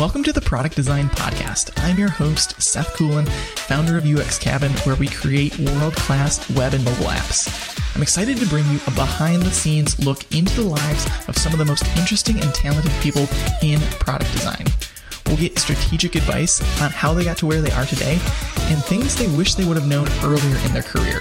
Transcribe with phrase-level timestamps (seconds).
[0.00, 1.78] Welcome to the Product Design Podcast.
[1.84, 6.72] I'm your host, Seth Coelen, founder of UX Cabin, where we create world class web
[6.72, 7.78] and mobile apps.
[7.94, 11.52] I'm excited to bring you a behind the scenes look into the lives of some
[11.52, 13.28] of the most interesting and talented people
[13.60, 14.64] in product design.
[15.26, 18.12] We'll get strategic advice on how they got to where they are today
[18.70, 21.20] and things they wish they would have known earlier in their career.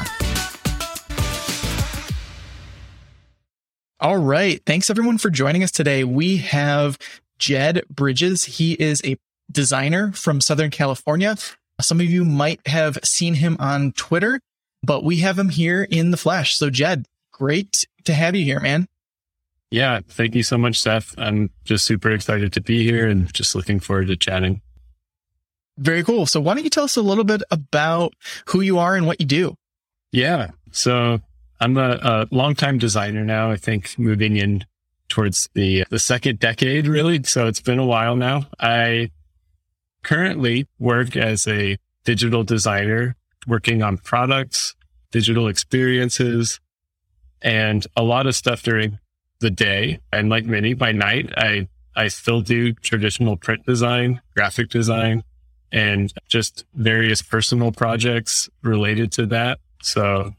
[3.99, 4.61] All right.
[4.65, 6.05] Thanks everyone for joining us today.
[6.05, 6.97] We have
[7.39, 8.43] Jed Bridges.
[8.43, 9.17] He is a
[9.51, 11.35] designer from Southern California.
[11.81, 14.41] Some of you might have seen him on Twitter,
[14.83, 16.55] but we have him here in the flesh.
[16.55, 18.87] So Jed, great to have you here, man.
[19.71, 20.01] Yeah.
[20.07, 21.15] Thank you so much, Seth.
[21.17, 24.61] I'm just super excited to be here and just looking forward to chatting.
[25.77, 26.25] Very cool.
[26.25, 28.13] So why don't you tell us a little bit about
[28.47, 29.55] who you are and what you do?
[30.11, 30.49] Yeah.
[30.71, 31.21] So
[31.61, 33.51] I'm a, a longtime designer now.
[33.51, 34.65] I think moving in
[35.09, 37.21] towards the the second decade, really.
[37.23, 38.47] So it's been a while now.
[38.59, 39.11] I
[40.03, 43.15] currently work as a digital designer,
[43.47, 44.75] working on products,
[45.11, 46.59] digital experiences,
[47.41, 48.99] and a lot of stuff during
[49.39, 49.99] the day.
[50.11, 55.23] And like many, by night, I I still do traditional print design, graphic design,
[55.71, 59.59] and just various personal projects related to that.
[59.81, 60.33] So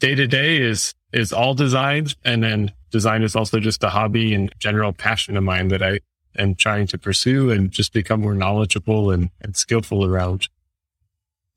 [0.00, 2.06] day to day is is all design.
[2.24, 6.00] And then design is also just a hobby and general passion of mine that I
[6.38, 10.48] am trying to pursue and just become more knowledgeable and, and skillful around.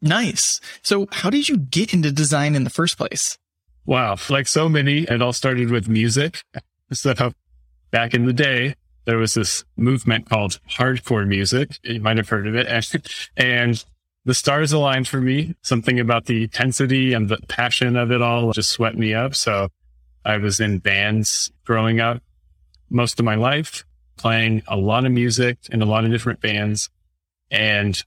[0.02, 0.60] Nice.
[0.82, 3.38] So how did you get into design in the first place?
[3.86, 4.16] Wow.
[4.30, 6.44] Like so many, it all started with music.
[6.92, 7.34] So
[7.92, 8.76] back in the day,
[9.06, 11.80] there was this movement called hardcore music.
[11.84, 12.68] You might have heard of it.
[13.38, 13.84] And
[14.26, 15.56] the stars aligned for me.
[15.62, 19.36] Something about the intensity and the passion of it all just swept me up.
[19.36, 19.70] So
[20.24, 22.22] I was in bands growing up
[22.90, 23.86] most of my life,
[24.18, 26.90] playing a lot of music in a lot of different bands.
[27.50, 28.02] And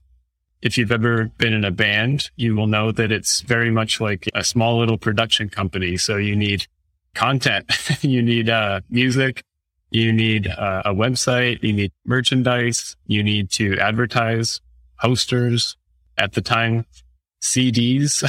[0.62, 4.28] if you've ever been in a band, you will know that it's very much like
[4.34, 5.96] a small little production company.
[5.96, 6.66] So you need
[7.14, 7.70] content,
[8.02, 9.42] you need uh, music,
[9.90, 14.60] you need uh, a website, you need merchandise, you need to advertise,
[15.00, 15.76] posters,
[16.18, 16.86] at the time
[17.42, 18.24] CDs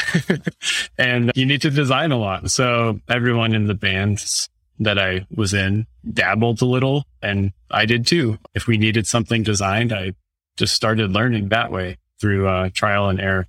[0.97, 2.51] and you need to design a lot.
[2.51, 8.05] So everyone in the bands that I was in dabbled a little and I did
[8.05, 8.37] too.
[8.53, 10.13] If we needed something designed, I
[10.57, 13.47] just started learning that way through uh, trial and error.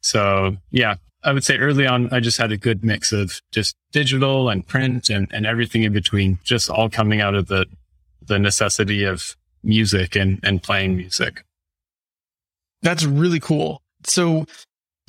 [0.00, 3.76] So yeah, I would say early on, I just had a good mix of just
[3.92, 7.66] digital and print and, and everything in between, just all coming out of the,
[8.24, 11.44] the necessity of music and, and playing music.
[12.82, 13.82] That's really cool.
[14.04, 14.46] So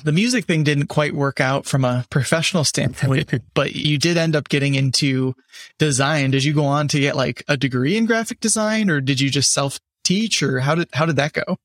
[0.04, 4.36] the music thing didn't quite work out from a professional standpoint, but you did end
[4.36, 5.34] up getting into
[5.78, 6.30] design.
[6.30, 9.30] Did you go on to get like a degree in graphic design or did you
[9.30, 11.56] just self teach or how did, how did that go?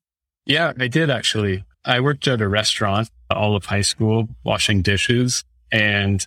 [0.45, 1.63] Yeah, I did actually.
[1.83, 6.25] I worked at a restaurant all of high school, washing dishes and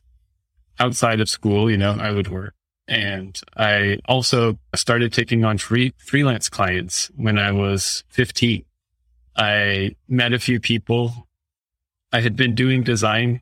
[0.79, 2.55] outside of school, you know, I would work.
[2.89, 8.65] And I also started taking on free freelance clients when I was 15.
[9.37, 11.29] I met a few people.
[12.13, 13.41] I had been doing design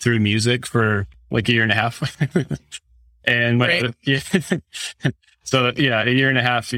[0.00, 2.16] through music for like a year and a half.
[3.24, 4.20] and my, yeah,
[5.42, 6.72] so yeah, a year and a half,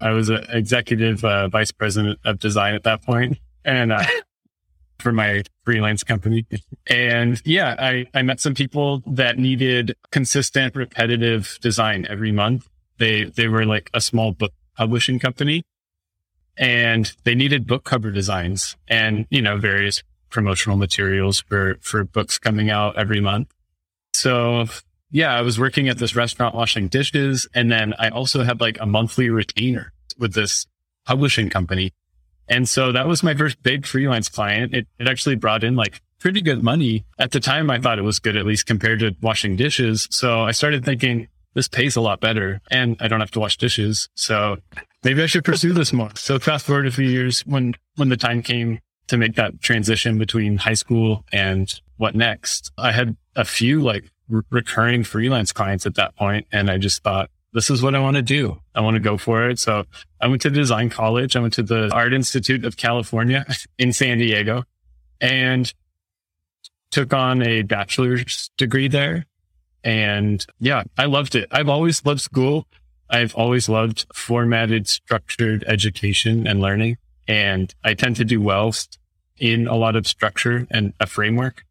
[0.00, 4.04] I was an executive uh, vice president of design at that point and uh,
[4.98, 6.46] for my freelance company.
[6.86, 12.68] And yeah, I, I met some people that needed consistent, repetitive design every month.
[12.98, 15.64] They, they were like a small book publishing company
[16.56, 22.38] and they needed book cover designs and, you know, various promotional materials for, for books
[22.38, 23.52] coming out every month.
[24.14, 24.66] So
[25.10, 27.46] yeah, I was working at this restaurant washing dishes.
[27.54, 30.66] And then I also had like a monthly retainer with this
[31.04, 31.92] publishing company.
[32.48, 34.74] And so that was my first big freelance client.
[34.74, 37.04] It, it actually brought in like pretty good money.
[37.18, 40.08] At the time, I thought it was good, at least compared to washing dishes.
[40.10, 43.56] So I started thinking this pays a lot better and I don't have to wash
[43.56, 44.08] dishes.
[44.14, 44.56] So
[45.04, 46.10] maybe I should pursue this more.
[46.14, 50.18] So fast forward a few years when, when the time came to make that transition
[50.18, 55.86] between high school and what next, I had a few like re- recurring freelance clients
[55.86, 58.58] at that point, And I just thought, this is what I want to do.
[58.74, 59.58] I want to go for it.
[59.58, 59.84] So
[60.20, 61.36] I went to design college.
[61.36, 63.44] I went to the Art Institute of California
[63.78, 64.64] in San Diego
[65.20, 65.72] and
[66.90, 69.26] took on a bachelor's degree there.
[69.84, 71.48] And yeah, I loved it.
[71.50, 72.66] I've always loved school.
[73.10, 76.96] I've always loved formatted, structured education and learning.
[77.28, 78.74] And I tend to do well
[79.38, 81.64] in a lot of structure and a framework.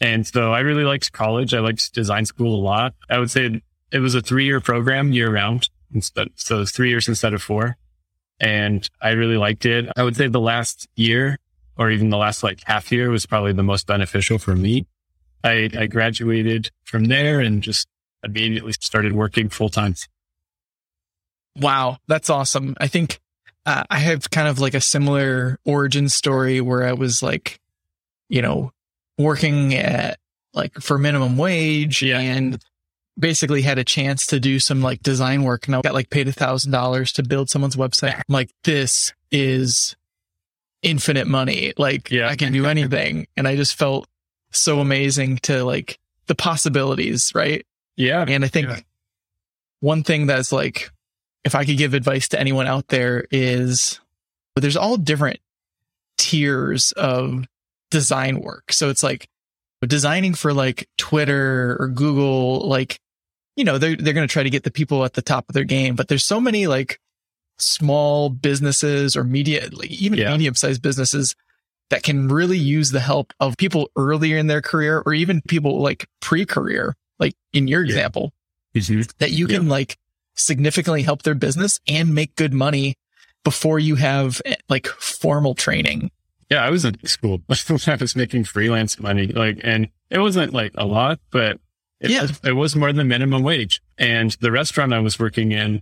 [0.00, 1.54] And so I really liked college.
[1.54, 2.94] I liked design school a lot.
[3.08, 3.62] I would say
[3.92, 6.28] it was a three year program year round instead.
[6.34, 7.76] So three years instead of four.
[8.38, 9.88] and I really liked it.
[9.96, 11.38] I would say the last year
[11.78, 14.86] or even the last like half year was probably the most beneficial for me.
[15.44, 17.86] I, I graduated from there and just
[18.24, 19.94] immediately started working full time.
[21.56, 22.76] Wow, that's awesome.
[22.80, 23.18] I think
[23.64, 27.58] uh, I have kind of like a similar origin story where I was like,
[28.28, 28.72] you know,
[29.18, 30.18] working at
[30.52, 32.18] like for minimum wage Yeah.
[32.18, 32.62] and
[33.18, 36.28] basically had a chance to do some like design work and I got like paid
[36.28, 38.14] a thousand dollars to build someone's website.
[38.14, 39.96] I'm like, this is
[40.82, 41.72] infinite money.
[41.78, 42.28] Like Yeah.
[42.28, 43.26] I can do anything.
[43.36, 44.06] and I just felt
[44.50, 47.66] so amazing to like the possibilities, right?
[47.96, 48.24] Yeah.
[48.26, 48.80] And I think Yeah.
[49.80, 50.90] one thing that's like,
[51.44, 54.00] if I could give advice to anyone out there is
[54.56, 55.38] there's all different
[56.18, 57.44] tiers of
[57.90, 58.72] design work.
[58.72, 59.28] So it's like
[59.86, 62.98] designing for like Twitter or Google, like,
[63.54, 65.52] you know, they're, they're going to try to get the people at the top of
[65.54, 66.98] their game, but there's so many like
[67.58, 70.32] small businesses or media, like even Yeah.
[70.32, 71.36] medium sized businesses
[71.90, 75.80] that can really use the help of people earlier in their career or even people
[75.80, 77.86] like pre career, like in your Yeah.
[77.88, 78.32] example
[79.18, 79.96] that you can like
[80.34, 82.94] significantly help their business and make good money
[83.44, 86.10] before you have eh, like formal training.
[86.50, 90.52] Yeah, I was in school when I was making freelance money, like, and it wasn't
[90.52, 91.58] like a lot, but
[92.00, 92.22] it, Yeah.
[92.22, 93.80] was, it was more than minimum wage.
[93.96, 95.80] And the restaurant I was working in,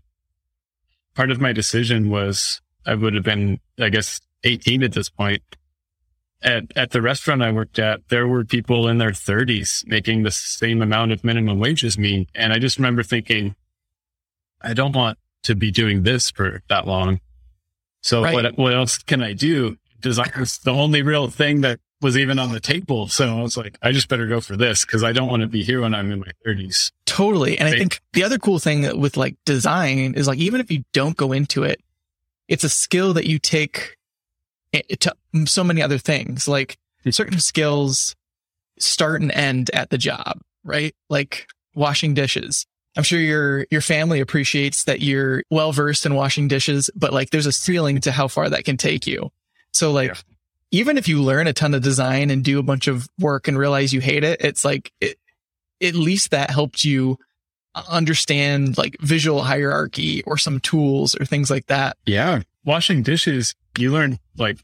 [1.15, 5.43] part of my decision was I would have been, I guess, 18 at this point.
[6.45, 10.31] At, at the restaurant I worked at, there were people in their 30s making the
[10.31, 12.29] same amount of minimum wage as me.
[12.35, 13.55] And I just remember thinking,
[14.61, 17.21] I don't want to be doing this for that long.
[18.03, 18.35] So Right.
[18.35, 19.79] what, what else can I do?
[20.01, 23.09] Design was the only real thing that was even on the table.
[23.09, 25.47] So I was like, I just better go for this because I don't want to
[25.49, 26.93] be here when I'm in my 30s.
[27.07, 27.59] Totally.
[27.59, 30.85] And I think the other cool thing with like design is like, even if you
[30.93, 31.81] don't go into it,
[32.49, 33.97] it's a skill that you take
[34.75, 36.49] Eh, to mm, so many other things.
[36.49, 37.11] Like hmm.
[37.11, 38.15] certain skills
[38.79, 40.95] start and end at the job, right?
[41.09, 42.67] Like washing dishes.
[42.97, 47.31] I'm sure your your family appreciates that you're well versed in washing dishes, but like
[47.31, 49.31] there's a ceiling to how far that can take you.
[49.73, 50.21] So like Yeah.
[50.71, 53.59] even if you learn a ton of design and do a bunch of work and
[53.59, 55.19] realize you hate it, it's like it,
[55.83, 57.19] at least that helped you
[57.89, 61.97] understand like visual hierarchy or some tools or things like that.
[62.07, 62.43] Yeah.
[62.65, 64.59] Washing dishes, you learn like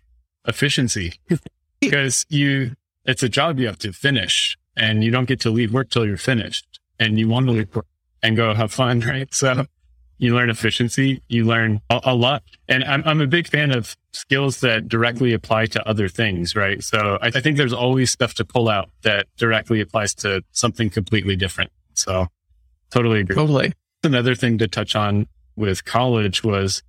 [0.46, 1.14] efficiency
[1.80, 2.74] because you,
[3.04, 6.06] it's a job you have to finish and you don't get to leave work till
[6.06, 7.86] you're finished and you want to leave work
[8.22, 9.00] and go have fun.
[9.06, 9.32] Right.
[9.34, 9.66] So
[10.18, 12.42] you learn efficiency, you learn a, a lot.
[12.68, 16.54] And I'm, I'm a big fan of skills that directly apply to other things.
[16.54, 16.82] Right.
[16.82, 20.90] So I, I think there's always stuff to pull out that directly applies to something
[20.90, 21.72] completely different.
[21.94, 22.28] So
[22.90, 23.72] totally agree Totally.
[24.04, 25.26] another thing to touch on
[25.56, 26.82] with college was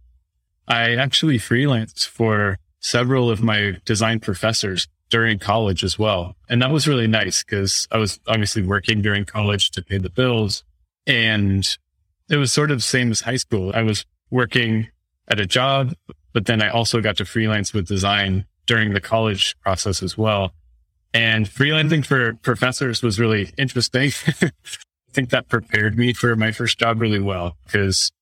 [0.72, 6.38] I actually freelanced for several of my design professors during college as well.
[6.48, 10.10] And that was really nice because I was obviously working during college to pay the
[10.10, 10.64] bills.
[11.06, 11.68] And
[12.30, 13.74] it was sort of the same as high school.
[13.76, 14.88] I was working
[15.28, 15.94] at a job,
[16.32, 20.54] but then I also got to freelance with design during the college process as well.
[21.14, 24.12] And freelancing for professors was really interesting.
[24.42, 28.14] I think that prepared me for my first job really well because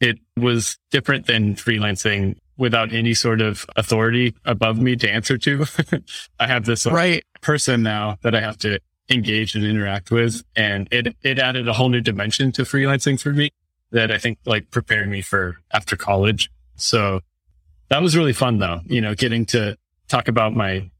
[0.00, 5.64] it was different than freelancing without any sort of authority above me to answer to.
[6.40, 7.24] I have this uh, Right.
[7.40, 10.42] person now that I have to engage and interact with.
[10.56, 13.50] And it, it added a whole new dimension to freelancing for me
[13.92, 16.50] that I think like prepared me for after college.
[16.76, 17.20] So
[17.88, 19.76] that was really fun though, you know, getting to
[20.08, 20.90] talk about my,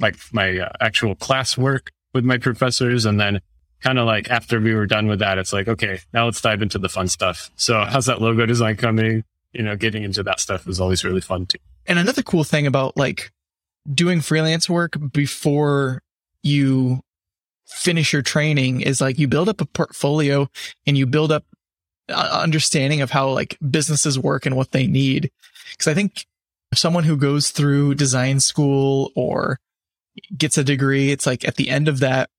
[0.00, 3.04] like my uh, actual class work with my professors.
[3.04, 3.40] And then
[3.80, 6.62] kind of like after we were done with that, it's like, okay, now let's dive
[6.62, 7.50] into the fun stuff.
[7.56, 9.24] So how's that logo design coming?
[9.52, 11.58] You know, getting into that stuff is always really fun too.
[11.86, 13.30] And another cool thing about like
[13.92, 16.02] doing freelance work before
[16.42, 17.00] you
[17.66, 20.48] finish your training is like you build up a portfolio
[20.86, 21.44] and you build up
[22.08, 25.30] understanding of how like businesses work and what they need.
[25.78, 26.26] Cause I think
[26.74, 29.58] someone who goes through design school or
[30.36, 32.30] gets a degree, it's like at the end of that,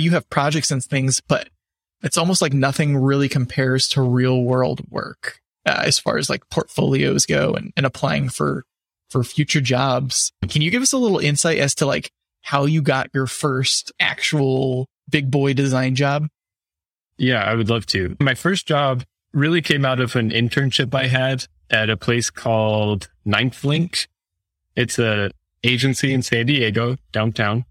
[0.00, 1.48] you have projects and things, but
[2.02, 6.48] it's almost like nothing really compares to real world work uh, as far as like
[6.50, 8.64] portfolios go and, and applying for
[9.08, 10.32] for future jobs.
[10.48, 12.10] Can you give us a little insight as to like
[12.42, 16.28] how you got your first actual big boy design job?
[17.18, 18.16] Yeah, I would love to.
[18.20, 23.10] My first job really came out of an internship I had at a place called
[23.24, 24.08] Ninth Link.
[24.76, 25.30] It's a
[25.62, 27.64] agency in San Diego, downtown,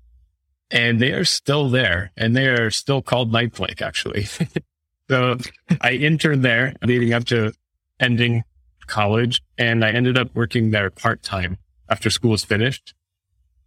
[0.72, 4.28] and they are still there and they are still called Ninth Link, actually.
[5.10, 5.38] so
[5.82, 7.54] I interned there leading up to
[8.00, 8.44] ending
[8.88, 11.58] college and I ended up working there part time
[11.90, 12.94] after school was finished.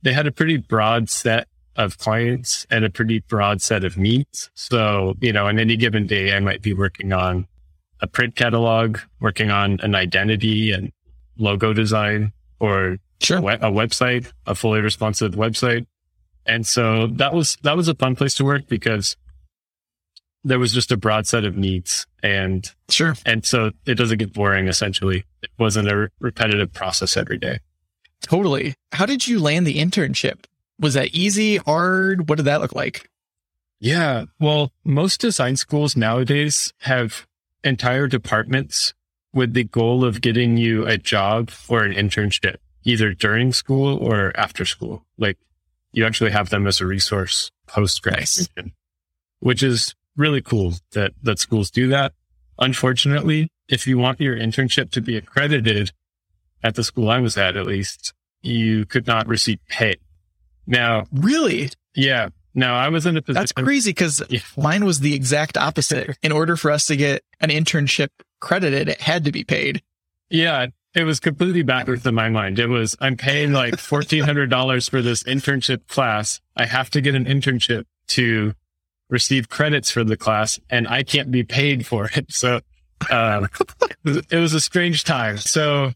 [0.02, 4.50] They had a pretty broad set of clients and a pretty broad set of needs.
[4.54, 7.46] So, you know, on any given day, I might be working on
[8.00, 10.92] a print catalog, working on an identity and
[11.38, 13.38] logo design or Sure.
[13.38, 15.86] a website, a fully responsive website.
[16.46, 19.16] And so that was, that was a fun place to work because
[20.44, 23.14] there was just a broad set of needs and, Sure.
[23.24, 25.24] and so it doesn't get boring essentially.
[25.42, 27.58] It wasn't a re- repetitive process every day.
[28.22, 28.74] Totally.
[28.92, 30.44] How did you land the internship?
[30.80, 32.28] Was that easy, hard?
[32.28, 33.08] What did that look like?
[33.80, 34.24] Yeah.
[34.40, 37.26] Well, most design schools nowadays have
[37.64, 38.94] entire departments
[39.32, 44.32] with the goal of getting you a job or an internship, either during school or
[44.36, 45.04] after school.
[45.18, 45.38] Like
[45.92, 48.72] you actually have them as a resource post graduation,
[49.40, 52.12] which is really cool that, that schools do that.
[52.58, 55.90] Unfortunately, if you want your internship to be accredited
[56.62, 59.96] at the school I was at, at least, you could not receive pay.
[60.66, 61.70] Now, Really?
[61.94, 62.28] yeah.
[62.54, 63.40] Now I was in a position.
[63.40, 64.40] That's crazy because Yeah.
[64.56, 66.16] mine was the exact opposite.
[66.22, 68.08] In order for us to get an internship
[68.40, 69.82] credited, it had to be paid.
[70.30, 72.58] Yeah, it was completely backwards in my mind.
[72.58, 76.40] It was I'm paying like fourteen hundred dollars for this internship class.
[76.56, 78.54] I have to get an internship to
[79.08, 82.32] receive credits for the class, and I can't be paid for it.
[82.32, 82.60] So
[83.10, 83.48] um,
[84.04, 85.38] it was a strange time.
[85.38, 85.92] So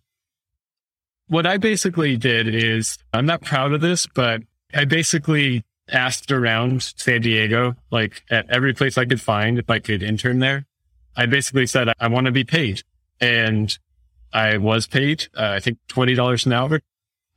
[1.28, 4.42] what I basically did is I'm not proud of this, but
[4.74, 9.78] I basically asked around San Diego, like at every place I could find, if I
[9.78, 10.66] could intern there.
[11.16, 12.82] I basically said I want to be paid,
[13.20, 13.76] and
[14.36, 16.82] I was paid, uh, I think $20 an hour.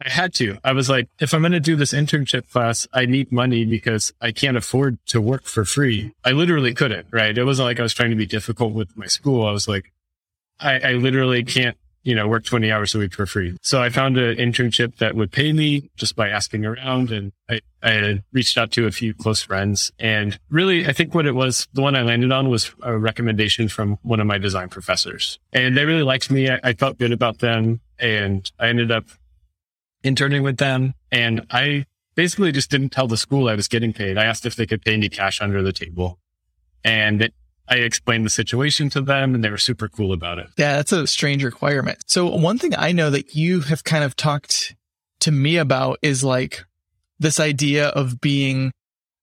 [0.05, 0.57] I had to.
[0.65, 4.13] I was like, if I'm going to do this internship class, I need money because
[4.19, 6.11] I can't afford to work for free.
[6.25, 7.37] I literally couldn't, right?
[7.37, 9.47] It wasn't like I was trying to be difficult with my school.
[9.47, 9.93] I was like,
[10.59, 13.57] I, I literally can't, you know, work 20 hours a week for free.
[13.61, 17.11] So I found an internship that would pay me just by asking around.
[17.11, 19.91] And I, I had reached out to a few close friends.
[19.99, 23.67] And really, I think what it was, the one I landed on was a recommendation
[23.67, 25.39] from one of my design professors.
[25.51, 26.49] And they really liked me.
[26.49, 27.81] I, I felt good about them.
[27.99, 29.05] And I ended up
[30.03, 30.93] interning with them.
[31.11, 34.17] And I basically just didn't tell the school I was getting paid.
[34.17, 36.19] I asked if they could pay me cash under the table.
[36.83, 37.29] And
[37.69, 40.47] I explained the situation to them and they were super cool about it.
[40.57, 41.99] Yeah, that's a strange requirement.
[42.07, 44.75] So one thing I know that you have kind of talked
[45.21, 46.63] to me about is like
[47.19, 48.71] this idea of being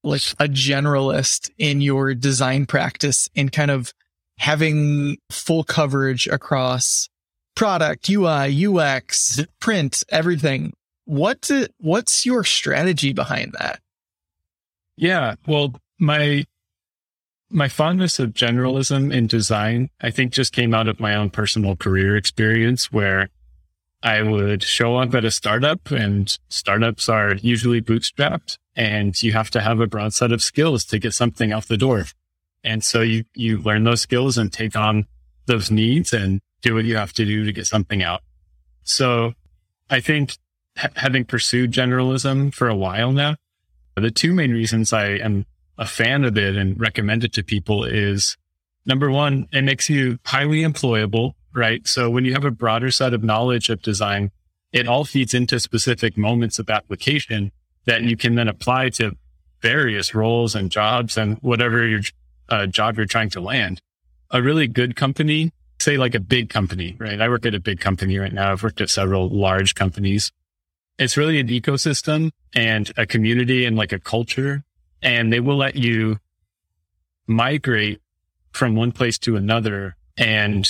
[0.04, 3.92] like a generalist in your design practice and kind of
[4.38, 7.08] having full coverage across
[7.56, 10.72] product, UI, UX, print, everything.
[11.06, 13.80] What what's your strategy behind that?
[14.96, 15.34] Yeah.
[15.46, 16.44] Well, my,
[17.50, 21.76] my fondness of generalism in design, I think just came out of my own personal
[21.76, 23.28] career experience where
[24.02, 29.50] I would show up at a startup and startups are usually bootstrapped and you have
[29.50, 32.04] to have a broad set of skills to get something off the door.
[32.62, 35.06] And so you, you learn those skills and take on
[35.46, 38.22] those needs and do what you have to do to get something out.
[38.82, 39.34] So
[39.88, 40.36] I think
[40.76, 43.36] ha- having pursued generalism for a while now,
[43.94, 45.46] the two main reasons I am
[45.78, 48.36] a fan of it and recommend it to people is
[48.86, 51.86] number one, it makes you highly employable, right?
[51.86, 54.30] So when you have a broader set of knowledge of design,
[54.72, 57.52] it all feeds into specific moments of application
[57.84, 59.16] that you can then apply to
[59.60, 62.02] various roles and jobs and whatever your
[62.48, 63.80] uh, job you're trying to land.
[64.30, 67.20] A really good company, say like a big company, right?
[67.20, 68.52] I work at a big company right now.
[68.52, 70.32] I've worked at several large companies.
[70.98, 74.64] It's really an ecosystem and a community and like a culture.
[75.06, 76.18] And they will let you
[77.28, 78.00] migrate
[78.50, 79.96] from one place to another.
[80.16, 80.68] And,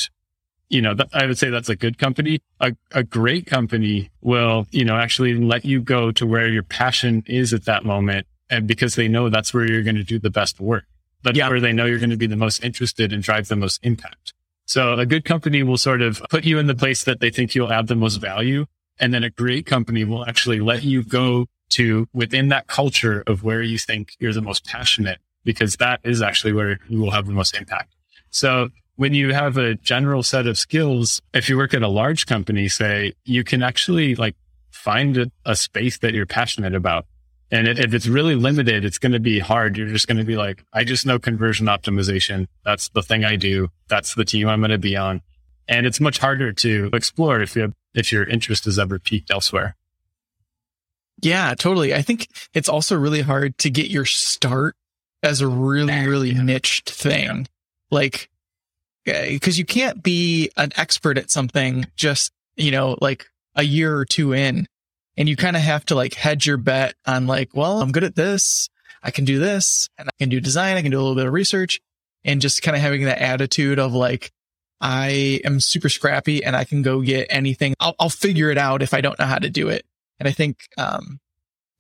[0.69, 2.41] you know, th- I would say that's a good company.
[2.61, 7.23] A, a great company will, you know, actually let you go to where your passion
[7.27, 8.27] is at that moment.
[8.51, 10.85] And because they know that's where you're going to do the best work.
[11.23, 11.49] That's Yeah.
[11.49, 14.35] where they know you're going to be the most interested and drive the most impact.
[14.67, 17.55] So a good company will sort of put you in the place that they think
[17.55, 18.67] you'll add the most value.
[18.99, 23.43] And then a great company will actually let you go to within that culture of
[23.43, 27.27] where you think you're the most passionate, because that is actually where you will have
[27.27, 27.95] the most impact.
[28.31, 32.27] So when you have a general set of skills, if you work at a large
[32.27, 34.37] company, say, you can actually like
[34.71, 37.07] find a, a space that you're passionate about.
[37.51, 39.77] And if it's really limited, it's going to be hard.
[39.77, 42.47] You're just going to be like, I just know conversion optimization.
[42.65, 43.69] That's the thing I do.
[43.89, 45.23] That's the team I'm going to be on.
[45.69, 49.77] And it's much harder to explore if you if your interest is ever peaked elsewhere.
[51.23, 51.95] Yeah, totally.
[51.95, 54.77] I think it's also really hard to get your start
[55.23, 56.43] as a really, really Yeah.
[56.43, 57.49] niched thing.
[57.91, 58.29] Like
[59.07, 63.97] eh, because you can't be an expert at something just, you know, like a year
[63.97, 64.67] or two in.
[65.17, 68.05] And you kind of have to like hedge your bet on like, well, I'm good
[68.05, 68.69] at this.
[69.03, 70.77] I can do this and I can do design.
[70.77, 71.81] I can do a little bit of research
[72.25, 74.33] and just kind of having that attitude of like,
[74.81, 77.75] I am super scrappy and I can go get anything.
[77.81, 79.87] I'll, I'll figure it out if I don't know how to do it.
[80.19, 81.21] And I think, um,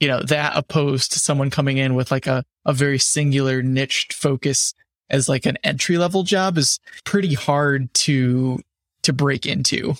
[0.00, 4.12] you know, that opposed to someone coming in with like a, a very singular niched
[4.12, 4.74] focus
[5.08, 8.60] as like an entry level job is pretty hard to,
[9.02, 9.94] to break into.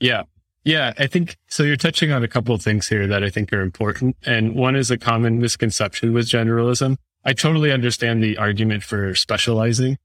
[0.00, 0.22] Yeah.
[0.64, 1.62] Yeah, I think so.
[1.62, 4.16] You're touching on a couple of things here that I think are important.
[4.24, 6.96] And one is a common misconception with generalism.
[7.22, 9.98] I totally understand the argument for specializing,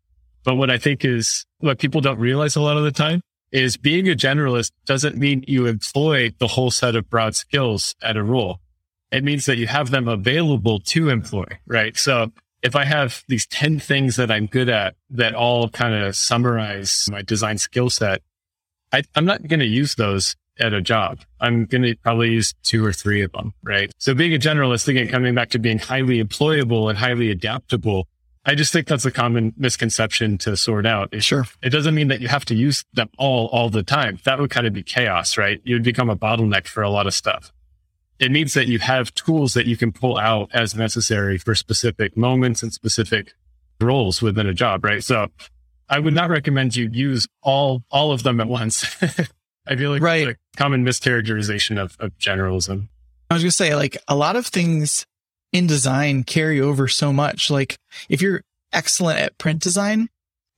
[0.44, 3.22] but what I think is what people don't realize a lot of the time
[3.52, 8.18] is being a generalist doesn't mean you employ the whole set of broad skills at
[8.18, 8.60] a role.
[9.12, 11.98] It means that you have them available to employ, right?
[11.98, 16.16] So if I have these 10 things that I'm good at that all kind of
[16.16, 18.22] summarize my design skill set,
[18.92, 21.20] I, am not going to use those at a job.
[21.40, 23.92] I'm going to probably use two or three of them, right?
[23.98, 28.08] So being a generalist, again, coming back to being highly employable and highly adaptable,
[28.46, 31.14] I just think that's a common misconception to sort out.
[31.14, 31.46] It, sure.
[31.62, 34.20] It doesn't mean that you have to use them all, all the time.
[34.24, 35.60] That would kind of be chaos, right?
[35.64, 37.52] You would become a bottleneck for a lot of stuff.
[38.18, 42.18] It means that you have tools that you can pull out as necessary for specific
[42.18, 43.34] moments and specific
[43.82, 45.04] roles within a job, right?
[45.04, 45.28] So
[45.90, 48.86] I would not recommend you use all, all of them at once.
[49.68, 50.30] I feel like right.
[50.30, 52.90] a common mischaracterization of, of generalism.
[53.30, 55.06] I was going to say, like, a lot of things
[55.52, 57.50] in design carry over so much.
[57.50, 57.78] Like,
[58.10, 60.10] if you're excellent at print design,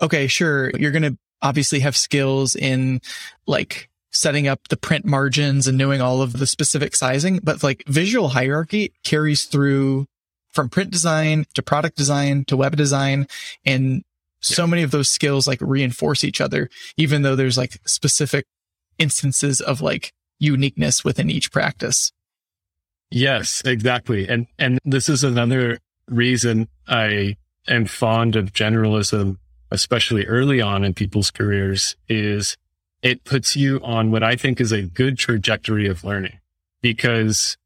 [0.01, 3.01] okay, sure, you're going to obviously have skills in
[3.47, 7.83] like setting up the print margins and knowing all of the specific sizing, but like
[7.87, 10.05] visual hierarchy carries through
[10.51, 13.27] from print design to product design to web design.
[13.65, 14.03] And
[14.41, 18.45] so many of those skills like reinforce each other, even though there's like specific
[18.97, 22.11] instances of like uniqueness within each practice.
[23.11, 24.27] Yes, exactly.
[24.27, 27.35] And and this is another reason I
[27.67, 29.37] am fond of generalism,
[29.69, 32.57] especially early on in people's careers, is
[33.01, 36.39] it puts you on what I think is a good trajectory of learning.
[36.81, 37.57] Because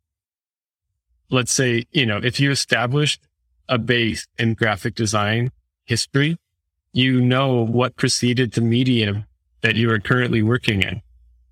[1.29, 3.21] let's say, you know, if you established
[3.69, 5.51] a base in graphic design
[5.85, 6.37] history,
[6.91, 9.25] you know what preceded the medium
[9.61, 11.01] that you are currently working in.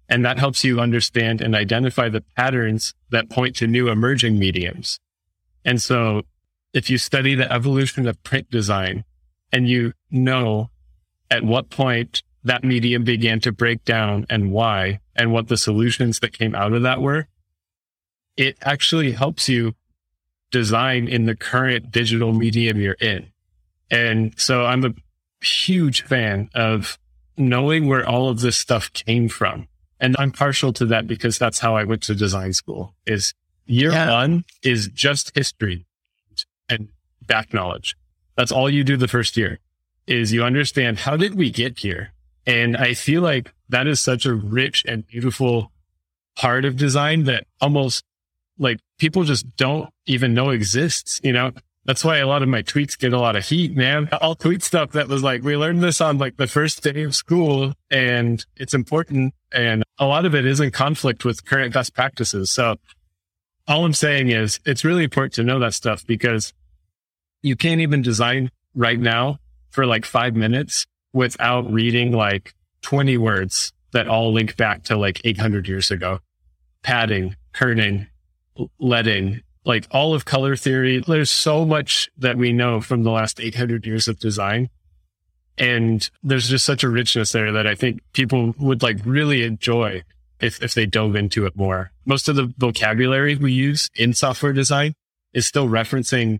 [0.09, 4.99] And that helps you understand and identify the patterns that point to new emerging mediums.
[5.65, 6.23] And so
[6.73, 9.05] if you study the evolution of print design
[9.51, 10.69] and you know
[11.31, 16.19] at what point that medium began to break down and why and what the solutions
[16.19, 17.27] that came out of that were,
[18.35, 19.73] it actually helps you
[20.51, 23.31] design in the current digital medium you're in.
[23.89, 24.93] And so I'm a
[25.45, 26.97] huge fan of
[27.37, 29.67] knowing where all of this stuff came from
[30.03, 33.33] and I'm partial to that because that's how I went to design school is
[33.65, 34.11] year yeah.
[34.11, 35.85] one is just history
[36.67, 36.89] and
[37.25, 37.95] back knowledge.
[38.35, 39.59] That's all you do the first year
[40.05, 42.11] is you understand how did we get here?
[42.45, 45.71] And I feel like that is such a rich and beautiful
[46.35, 48.03] part of design that almost
[48.57, 51.21] like people just don't even know exists.
[51.23, 51.53] You know,
[51.85, 54.09] that's why a lot of my tweets get a lot of heat, man.
[54.11, 57.15] I'll tweet stuff that was like, we learned this on like the first day of
[57.15, 59.33] school and it's important.
[59.53, 62.51] And a lot of it is in conflict with current best practices.
[62.51, 62.75] So
[63.67, 66.53] all I'm saying is it's really important to know that stuff because
[67.41, 69.37] you can't even design right now
[69.69, 75.21] for like five minutes without reading like 20 words that all link back to like
[75.23, 76.19] 800 years ago.
[76.81, 78.07] Padding, kerning,
[78.79, 81.03] leading, like all of color theory.
[81.05, 84.69] There's so much that we know from the last 800 years of design.
[85.57, 90.03] And there's just such a richness there that I think people would like really enjoy
[90.39, 91.91] if, if they dove into it more.
[92.05, 94.95] Most of the vocabulary we use in software design
[95.33, 96.39] is still referencing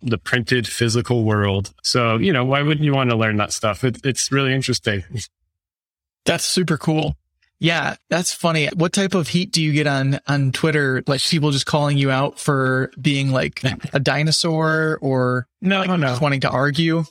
[0.00, 1.72] the printed physical world.
[1.82, 3.84] So, you know, why wouldn't you want to learn that stuff?
[3.84, 5.02] It, it's really interesting.
[6.24, 7.16] That's super cool.
[7.60, 8.68] Yeah, that's funny.
[8.76, 11.02] What type of heat do you get on on Twitter?
[11.06, 16.18] Like people just calling you out for being like a dinosaur or no, like no,
[16.20, 17.04] wanting to argue?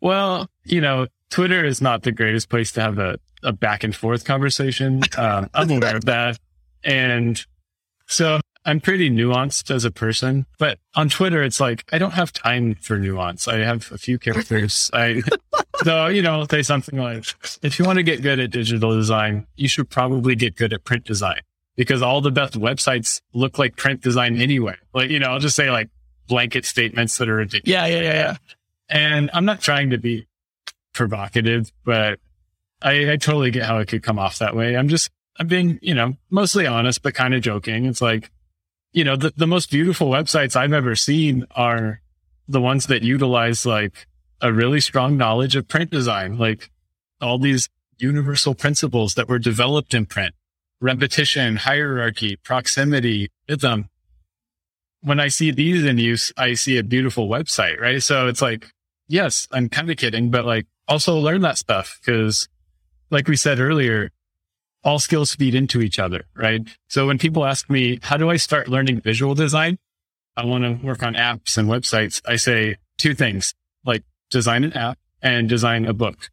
[0.00, 3.94] Well, you know, Twitter is not the greatest place to have a, a back and
[3.94, 5.02] forth conversation.
[5.16, 6.38] Um, I'm aware of that,
[6.84, 7.44] and
[8.06, 12.34] so I'm pretty nuanced as a person, but on Twitter, it's like, I don't have
[12.34, 13.48] time for nuance.
[13.48, 14.90] I have a few characters.
[14.92, 15.22] I,
[15.84, 17.24] so, you know, say something like,
[17.62, 20.84] if you want to get good at digital design, you should probably get good at
[20.84, 21.40] print design
[21.76, 24.76] because all the best websites look like print design anyway.
[24.92, 25.88] Like, you know, I'll just say like
[26.26, 27.72] blanket statements that are ridiculous.
[27.72, 27.86] Yeah.
[27.86, 28.02] Yeah.
[28.02, 28.12] Yeah.
[28.12, 28.36] Yeah.
[28.90, 30.27] And I'm not trying to be
[30.92, 32.18] provocative, but
[32.82, 34.76] I, I totally get how it could come off that way.
[34.76, 37.86] I'm just, I'm being, you know, mostly honest, but kind of joking.
[37.86, 38.30] It's like,
[38.92, 42.00] you know, the, the most beautiful websites I've ever seen are
[42.48, 44.06] the ones that utilize like
[44.40, 46.70] a really strong knowledge of print design, like
[47.20, 50.34] all these universal principles that were developed in print,
[50.80, 53.88] repetition, hierarchy, proximity, rhythm.
[55.00, 58.02] When I see these in use, I see a beautiful website, right?
[58.02, 58.70] So it's like,
[59.08, 62.48] yes, I'm kind of kidding, but like also learn that stuff because
[63.10, 64.10] like we said earlier,
[64.84, 66.62] all skills feed into each other, right?
[66.88, 69.78] So when people ask me, how do I start learning visual design?
[70.36, 72.22] I want to work on apps and websites.
[72.26, 76.30] I say two things, like design an app and design a book.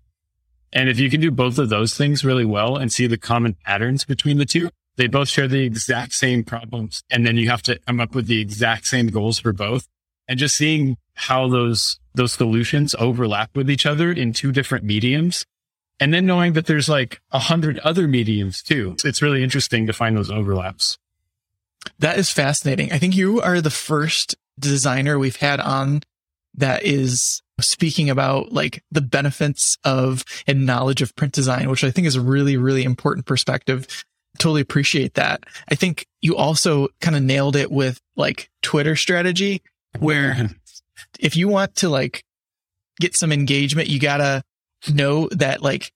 [0.71, 3.55] And if you can do both of those things really well and see the common
[3.65, 7.03] patterns between the two, they both share the exact same problems.
[7.09, 9.87] And then you have to come up with the exact same goals for both.
[10.27, 15.45] And just seeing how those, those solutions overlap with each other in two different mediums
[15.99, 18.95] and then knowing that there's like a hundred other mediums too.
[19.03, 20.97] It's really interesting to find those overlaps.
[21.99, 22.91] That is fascinating.
[22.91, 26.01] I think you are the first designer we've had on
[26.55, 31.91] that is speaking about like the benefits of and knowledge of print design, which I
[31.91, 33.87] think is a really, really important perspective.
[34.39, 35.45] Totally appreciate that.
[35.69, 39.61] I think you also kind of nailed it with like Twitter strategy,
[39.99, 40.49] where
[41.19, 42.23] if you want to like
[42.99, 44.43] get some engagement, you gotta
[44.93, 45.91] know that like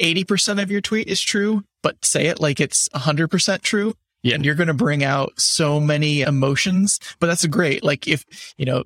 [0.00, 3.94] 80% of your tweet is true, but say it like it's 100% true.
[4.22, 4.36] Yeah.
[4.36, 7.82] And you're going to bring out so many emotions, but that's great.
[7.82, 8.24] Like if,
[8.56, 8.84] you know,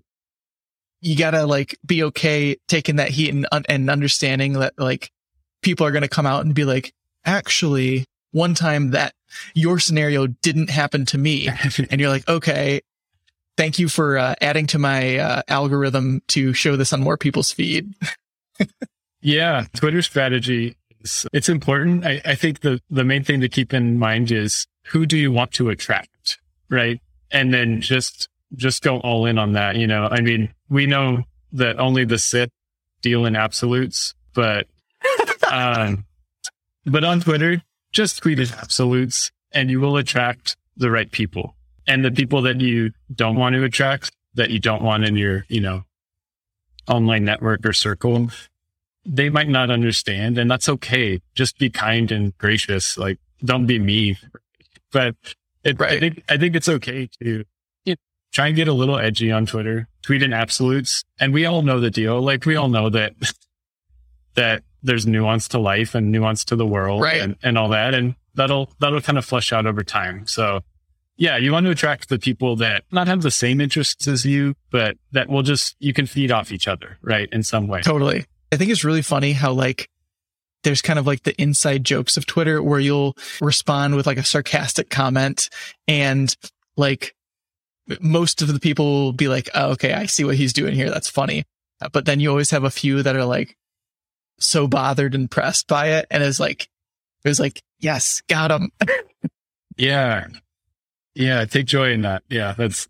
[1.02, 5.10] you gotta like be okay taking that heat and, and understanding that like
[5.62, 9.12] people are going to come out and be like, actually, one time that
[9.54, 11.48] your scenario didn't happen to me.
[11.90, 12.80] and you're like, okay,
[13.56, 17.52] thank you for uh, adding to my uh, algorithm to show this on more people's
[17.52, 17.94] feed.
[19.20, 22.06] yeah, Twitter strategy is it's important.
[22.06, 25.32] I, I think the the main thing to keep in mind is who do you
[25.32, 26.38] want to attract,
[26.68, 27.00] right?
[27.30, 29.76] And then just just go all in on that.
[29.76, 32.50] You know, I mean, we know that only the Sith
[33.02, 34.66] deal in absolutes, but
[35.50, 36.04] um,
[36.84, 42.04] but on Twitter, just tweet in absolutes, and you will attract the right people and
[42.04, 45.60] the people that you don't want to attract, that you don't want in your, you
[45.60, 45.84] know,
[46.88, 48.28] online network or circle,
[49.04, 50.38] they might not understand.
[50.38, 51.20] And that's okay.
[51.34, 52.98] Just be kind and gracious.
[52.98, 54.16] Like, don't be mean.
[54.92, 55.14] But
[55.64, 55.92] it, right.
[55.92, 57.44] I think, I think it's okay to
[57.84, 57.94] you know,
[58.32, 61.04] try and get a little edgy on Twitter, tweet in absolutes.
[61.20, 62.20] And we all know the deal.
[62.20, 63.14] Like, we all know that,
[64.34, 67.20] that there's nuance to life and nuance to the world right.
[67.20, 67.94] and, and all that.
[67.94, 70.26] And that'll, that'll kind of flush out over time.
[70.26, 70.62] So,
[71.16, 74.54] yeah, you want to attract the people that not have the same interests as you,
[74.70, 77.28] but that will just, you can feed off each other, right?
[77.32, 77.80] In some way.
[77.82, 78.26] Totally.
[78.52, 79.88] I think it's really funny how like
[80.62, 84.24] there's kind of like the inside jokes of Twitter where you'll respond with like a
[84.24, 85.48] sarcastic comment
[85.88, 86.36] and
[86.76, 87.14] like
[88.00, 90.90] most of the people will be like, oh, okay, I see what he's doing here.
[90.90, 91.44] That's funny.
[91.92, 93.56] But then you always have a few that are like
[94.38, 96.06] so bothered and pressed by it.
[96.10, 96.68] And it's like,
[97.24, 98.70] it was like, yes, got him.
[99.76, 100.26] yeah.
[101.16, 102.22] Yeah, take joy in that.
[102.28, 102.88] Yeah, that's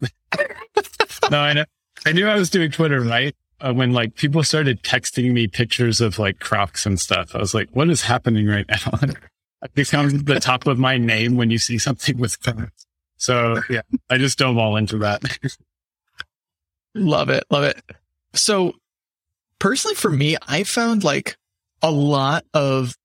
[1.30, 1.64] no, I know.
[2.04, 6.00] I knew I was doing Twitter right uh, when like people started texting me pictures
[6.00, 7.36] of like Crocs and stuff.
[7.36, 8.98] I was like, what is happening right now?
[9.62, 12.86] it becomes the top of my name when you see something with Crocs.
[13.16, 15.22] So yeah, I just dove all into that.
[16.96, 17.80] love it, love it.
[18.34, 18.72] So
[19.60, 21.36] personally, for me, I found like
[21.80, 22.96] a lot of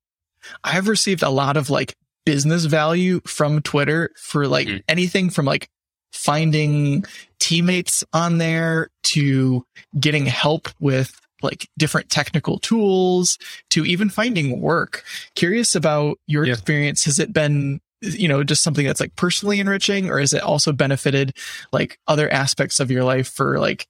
[0.63, 4.77] I've received a lot of like business value from Twitter for like mm-hmm.
[4.87, 5.69] anything from like
[6.11, 7.05] finding
[7.39, 9.65] teammates on there to
[9.99, 13.37] getting help with like different technical tools
[13.71, 15.03] to even finding work.
[15.35, 16.53] Curious about your yeah.
[16.53, 17.05] experience.
[17.05, 20.71] Has it been, you know, just something that's like personally enriching or has it also
[20.71, 21.35] benefited
[21.71, 23.87] like other aspects of your life for like,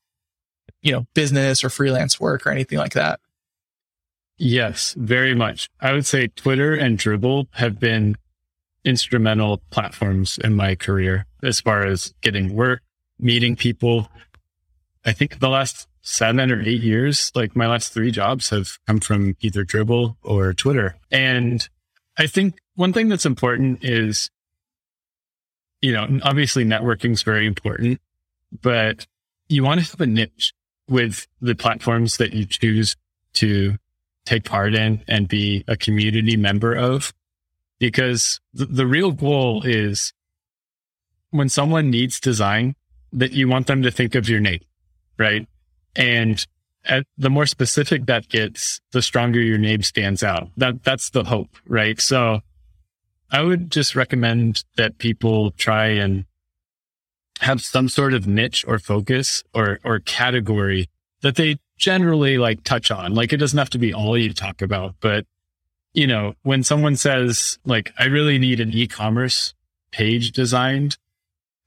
[0.82, 3.20] you know, business or freelance work or anything like that?
[4.38, 5.70] Yes, very much.
[5.82, 8.18] I would say Twitter and Dribbble have been
[8.84, 12.82] instrumental platforms in my career as far as getting work,
[13.20, 14.10] meeting people.
[15.06, 19.00] I think the last seven or eight years, like my last three jobs have come
[19.00, 20.96] from either Dribbble or Twitter.
[21.12, 21.68] And
[22.18, 24.30] I think one thing that's important is,
[25.82, 28.00] you know, obviously networking is very important,
[28.62, 29.06] but
[29.48, 30.54] you want to have a niche
[30.88, 32.96] with the platforms that you choose
[33.34, 33.78] to
[34.26, 37.14] take part in and be a community member of
[37.82, 40.14] because the, the real goal is
[41.32, 42.76] when someone needs design
[43.12, 44.60] that you want them to think of your name,
[45.18, 45.48] right?
[45.96, 46.46] And
[46.86, 50.50] at the more specific that gets, the stronger your name stands out.
[50.58, 52.00] That that's the hope, right?
[52.00, 52.42] So
[53.32, 56.26] I would just recommend that people try and
[57.40, 60.88] have some sort of niche or focus or or category
[61.22, 63.16] that they generally like touch on.
[63.16, 65.26] Like it doesn't have to be all you talk about, but
[65.94, 69.54] you know, when someone says like I really need an e-commerce
[69.92, 70.98] page designed,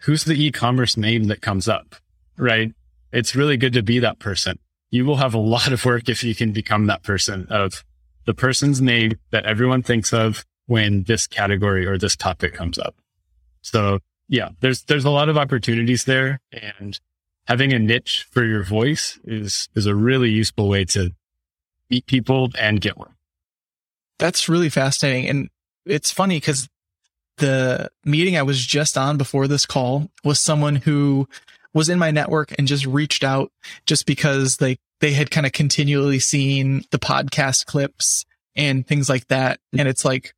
[0.02, 1.96] who's the e-commerce name that comes up?
[2.36, 2.72] Right?
[3.12, 4.58] It's really good to be that person
[4.94, 7.84] you will have a lot of work if you can become that person of
[8.26, 12.94] the person's name that everyone thinks of when this category or this topic comes up.
[13.60, 16.98] So yeah, there's, there's a lot of opportunities there and
[17.46, 21.10] having a niche for your voice is, is a really useful way to
[21.90, 23.13] meet people and get work.
[24.18, 25.28] That's really fascinating.
[25.28, 25.50] And
[25.86, 26.68] it's funny because
[27.38, 31.28] the meeting I was just on before this call was someone who
[31.72, 33.50] was in my network and just reached out
[33.86, 38.24] just because they they had kind of continually seen the podcast clips
[38.56, 39.58] and things like that.
[39.74, 39.80] Mm.
[39.80, 40.32] And it's like,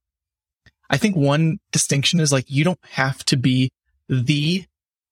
[0.91, 3.71] I think one distinction is like, you don't have to be
[4.09, 4.65] the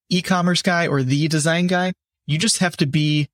[0.09, 1.92] e-commerce guy or the design guy.
[2.27, 3.29] You just have to be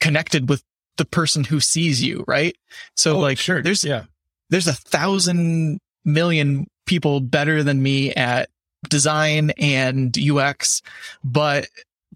[0.00, 0.64] connected with
[1.00, 2.54] the person who sees you, right?
[2.94, 4.04] So oh, like, sure, there's, yeah,
[4.50, 8.50] there's a thousand million people better than me at
[8.90, 10.82] design and UX,
[11.24, 11.68] but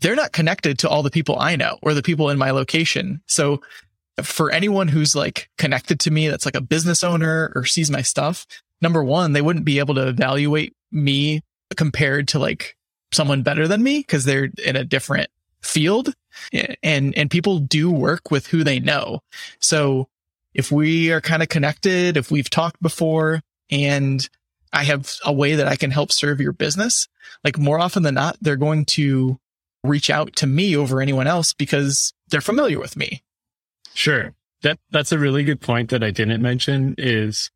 [0.02, 3.22] they're not connected to all the people I know or the people in my location.
[3.26, 3.62] So
[4.22, 8.02] for anyone who's like connected to me, that's like a business owner or sees my
[8.02, 8.46] stuff,
[8.82, 11.40] number one, they wouldn't be able to evaluate me
[11.74, 12.76] compared to like
[13.12, 15.30] someone better than me because they're in a different
[15.62, 16.12] field
[16.82, 19.20] and, and people do work with who they know.
[19.60, 20.08] So
[20.54, 24.28] if we are kind of connected, if we've talked before and
[24.72, 27.08] I have a way that I can help serve your business,
[27.42, 29.38] like more often than not, they're going to
[29.82, 33.22] reach out to me over anyone else because they're familiar with me.
[33.92, 34.34] Sure.
[34.62, 37.50] That that's a really good point that I didn't mention is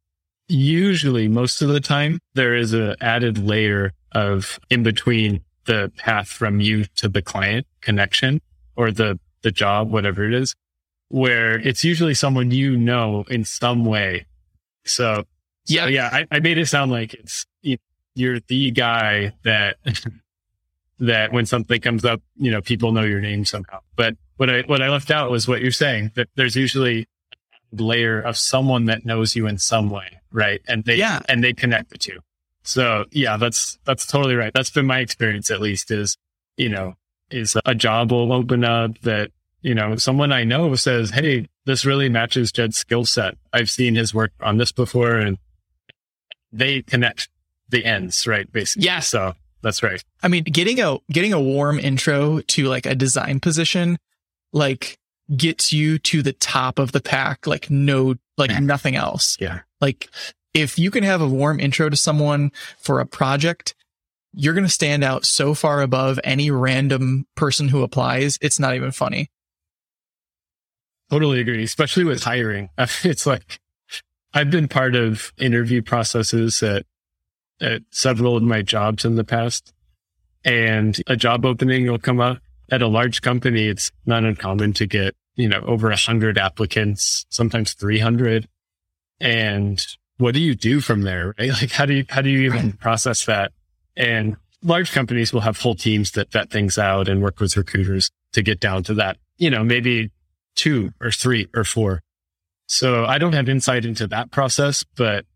[0.49, 6.29] usually most of the time there is a added layer of in between the path
[6.29, 8.41] from you to the client connection
[8.79, 10.55] or the the job whatever it is
[11.09, 14.27] where it's usually someone you know in some way.
[14.85, 15.25] So
[15.67, 17.47] yeah, so yeah, I, I, made it sound like it's
[18.14, 19.77] you're the guy that
[20.99, 23.81] that when something comes up, you know, people know your name somehow.
[23.97, 27.07] But what I what I left out was what you're saying that there's usually
[27.73, 30.61] a layer of someone that knows you in some way, right?
[30.69, 31.21] And they yeah.
[31.29, 32.19] and they connect the two.
[32.62, 34.53] So yeah, that's that's totally right.
[34.53, 35.91] That's been my experience at least.
[35.91, 36.17] Is
[36.57, 36.95] you know
[37.31, 39.31] is a job will open up that
[39.62, 43.37] you know someone I know says, hey, this really matches Jed's skill set.
[43.53, 45.38] I've seen his work on this before, and
[46.53, 47.29] they connect
[47.69, 48.51] the ends, right?
[48.51, 48.87] Basically.
[48.87, 49.01] Yeah.
[49.01, 50.03] So that's right.
[50.23, 53.99] I mean, getting a getting a warm intro to like a design position,
[54.53, 54.99] like
[55.37, 59.37] gets you to the top of the pack, like no, like nothing else.
[59.41, 59.61] Yeah.
[59.81, 60.09] Like
[60.55, 63.75] if you can have a warm intro to someone for a project,
[64.38, 68.38] you're going to stand out so far above any random person who applies.
[68.40, 69.33] It's not even funny.
[71.11, 72.70] Totally agree, especially with hiring.
[73.03, 73.59] It's like
[74.33, 76.87] I've been part of interview processes at,
[77.61, 79.72] at several of my jobs in the past.
[80.44, 82.38] And a job opening will come up
[82.70, 83.66] at a large company.
[83.66, 88.46] It's not uncommon to get, you know, over a hundred applicants, sometimes 300.
[89.20, 89.85] And
[90.18, 91.35] what do you do from there?
[91.37, 91.51] Right?
[91.61, 93.51] Like, how do you, how do you even process that?
[93.98, 98.11] And large companies will have whole teams that vet things out and work with recruiters
[98.32, 100.11] to get down to that, you know, maybe
[100.54, 102.00] two or three or four.
[102.66, 105.26] So I don't have insight into that process, but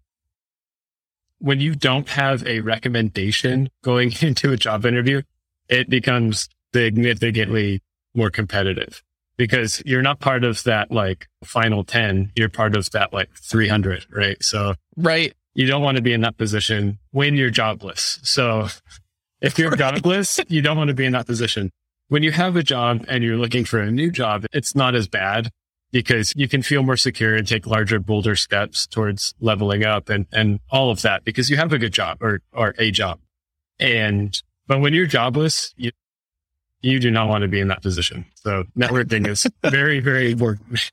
[1.38, 5.22] when you don't have a recommendation going into a job interview,
[5.68, 7.82] it becomes significantly
[8.14, 9.02] more competitive
[9.36, 12.32] because you're not part of that like final 10.
[12.36, 14.42] You're part of that like 300, right?
[14.42, 15.34] So, right.
[15.54, 18.18] You don't want to be in that position when you're jobless.
[18.22, 18.68] So
[19.40, 21.70] if you're jobless, you don't want to be in that position.
[22.08, 25.08] When you have a job and you're looking for a new job, it's not as
[25.08, 25.50] bad
[25.90, 30.26] because you can feel more secure and take larger, bolder steps towards leveling up and,
[30.32, 33.20] and all of that because you have a good job or, or a job.
[33.78, 35.90] And, but when you're jobless, you,
[36.80, 38.24] you do not want to be in that position.
[38.34, 40.90] So networking is very, very important.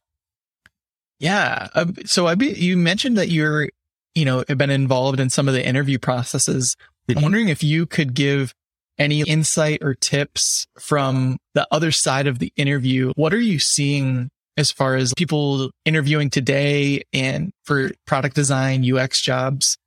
[1.18, 1.68] Yeah.
[1.76, 3.70] Um, so I be, you mentioned that you're,
[4.16, 6.76] you know, have been involved in some of the interview processes.
[7.08, 7.24] I'm mm-hmm.
[7.24, 8.54] wondering if you could give
[8.98, 13.14] any insight or tips from the other side of the interview.
[13.16, 19.22] What are you seeing as far as people interviewing today and for product design, UX
[19.22, 19.78] jobs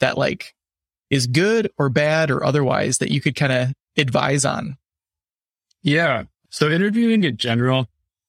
[0.00, 0.54] that like
[1.10, 4.78] is good or bad or otherwise that you could kind of advise on?
[5.82, 6.24] Yeah.
[6.48, 7.88] So interviewing in general,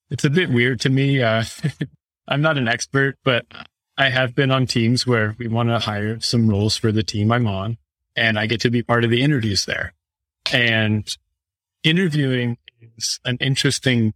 [0.09, 1.21] it's a bit weird to me.
[1.21, 1.45] Uh,
[2.27, 3.45] I'm not an expert, but
[3.97, 7.31] I have been on teams where we want to hire some roles for the team
[7.31, 7.77] I'm on
[8.15, 9.93] and I get to be part of the interviews there.
[10.51, 11.15] And
[11.83, 14.13] interviewing is an interesting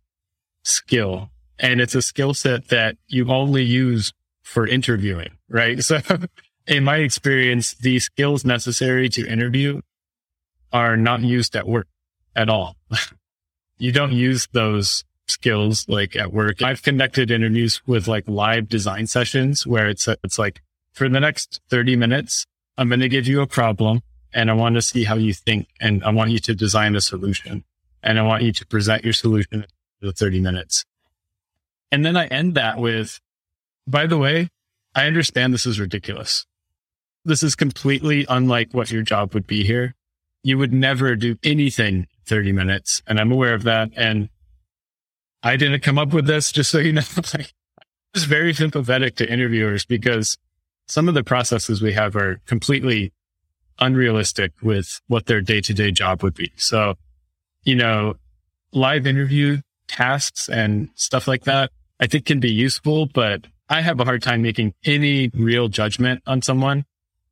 [0.63, 4.13] skill and it's a skill set that you only use
[4.44, 5.80] for interviewing, right?
[5.84, 6.00] So
[6.66, 9.82] in my experience, the skills necessary to interview
[10.74, 11.88] are not used at work
[12.36, 12.76] at all.
[13.78, 16.62] you don't use those skills like at work.
[16.62, 20.62] I've conducted interviews with like live design sessions where it's, it's like
[20.94, 22.46] for the next 30 minutes,
[22.78, 24.02] I'm going to give you a problem
[24.34, 27.02] and I want to see how you think and I want you to design a
[27.02, 27.63] solution
[28.04, 29.66] and I want you to present your solution
[30.02, 30.86] in the 30 minutes.
[31.92, 33.20] And then I end that with,
[33.88, 34.50] by the way,
[34.94, 36.46] I understand this is ridiculous.
[37.24, 39.96] This is completely unlike what your job would be here.
[40.44, 43.02] You would never do anything 30 minutes.
[43.08, 43.90] And I'm aware of that.
[43.96, 44.30] And
[45.43, 47.02] I didn't come up with this, just so you know.
[47.34, 47.54] like,
[48.13, 50.38] it's very sympathetic to interviewers because
[50.88, 53.13] some of the processes we have are completely
[53.80, 56.52] unrealistic with what their day to day job would be.
[56.56, 56.95] So,
[57.63, 58.15] you know,
[58.71, 64.00] live interview tasks and stuff like that, I think can be useful, but I have
[64.00, 66.86] a hard time making any real judgment on someone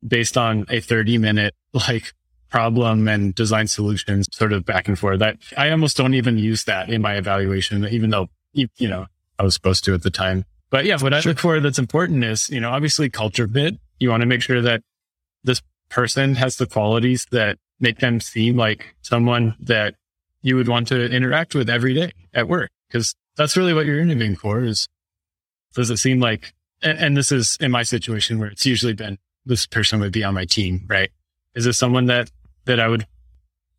[0.06, 2.12] based on a 30 minute like
[2.56, 5.18] problem and design solutions sort of back and forth.
[5.18, 9.04] That I almost don't even use that in my evaluation, even though, you, you know,
[9.38, 10.46] I was supposed to at the time.
[10.70, 13.74] But yeah, what I look for that's important is, you know, obviously culture fit.
[14.00, 14.80] You want to make sure that
[15.44, 19.94] this person has the qualities that make them seem like someone that
[20.40, 22.70] you would want to interact with every day at work.
[22.90, 24.88] Cause that's really what you're interviewing for is,
[25.74, 29.18] does it seem like, and, and this is in my situation where it's usually been
[29.44, 31.10] this person would be on my team, right?
[31.54, 32.30] Is this someone that,
[32.66, 33.06] that I would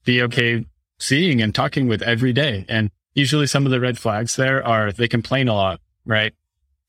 [0.04, 0.66] be okay
[1.00, 2.66] seeing and talking with every day?
[2.68, 6.34] And usually some of the red flags there are they complain a lot, right?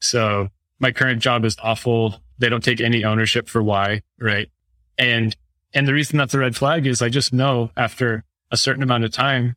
[0.00, 2.22] So my current job is awful.
[2.38, 4.48] They don't take any ownership for why, right?
[4.96, 5.37] And,
[5.74, 9.04] and the reason that's a red flag is I just know after a certain amount
[9.04, 9.54] of time,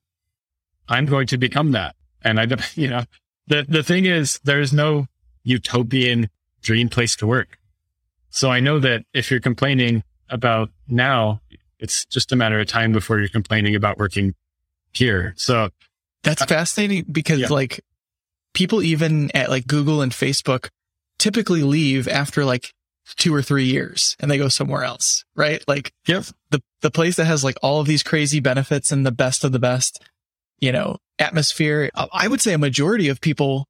[0.87, 1.95] I'm going to become that.
[2.23, 3.03] And I don't, you know,
[3.47, 5.07] the, the thing is there is no
[5.43, 6.29] utopian
[6.61, 7.57] dream place to work.
[8.29, 11.41] So I know that if you're complaining about now,
[11.81, 14.35] it's just a matter of time before you're complaining about working
[14.93, 15.33] here.
[15.35, 15.69] So
[16.23, 17.47] that's fascinating because yeah.
[17.49, 17.81] like
[18.53, 20.69] people even at like Google and Facebook
[21.17, 22.73] typically leave after like
[23.17, 25.63] two or three years and they go somewhere else, right?
[25.67, 26.23] Like yep.
[26.51, 29.51] the, the place that has like all of these crazy benefits and the best of
[29.51, 30.03] the best,
[30.59, 31.89] you know, atmosphere.
[32.13, 33.67] I would say a majority of people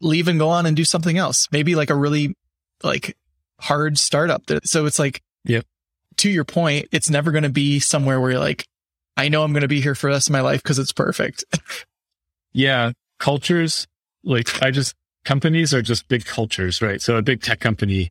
[0.00, 1.48] leave and go on and do something else.
[1.52, 2.34] Maybe like a really
[2.82, 3.16] like
[3.60, 4.42] hard startup.
[4.64, 5.64] So it's like, yep.
[6.20, 8.64] To your point, it's never going to be somewhere where you're like,
[9.16, 10.92] I know I'm going to be here for the rest of my life because it's
[10.92, 11.44] perfect.
[12.52, 12.92] yeah.
[13.18, 13.86] Cultures,
[14.24, 17.02] like I just, companies are just big cultures, right?
[17.02, 18.10] So a big tech company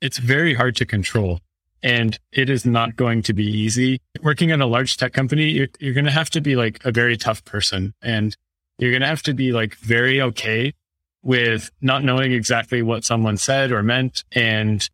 [0.00, 1.40] it's very hard to control
[1.82, 4.00] and it is not going to be easy.
[4.22, 6.92] Working in a large tech company, you're, you're going to have to be like a
[6.92, 8.36] very tough person and
[8.78, 10.72] you're going to have to be like very okay
[11.22, 14.24] with not knowing exactly what someone said or meant.
[14.32, 14.88] And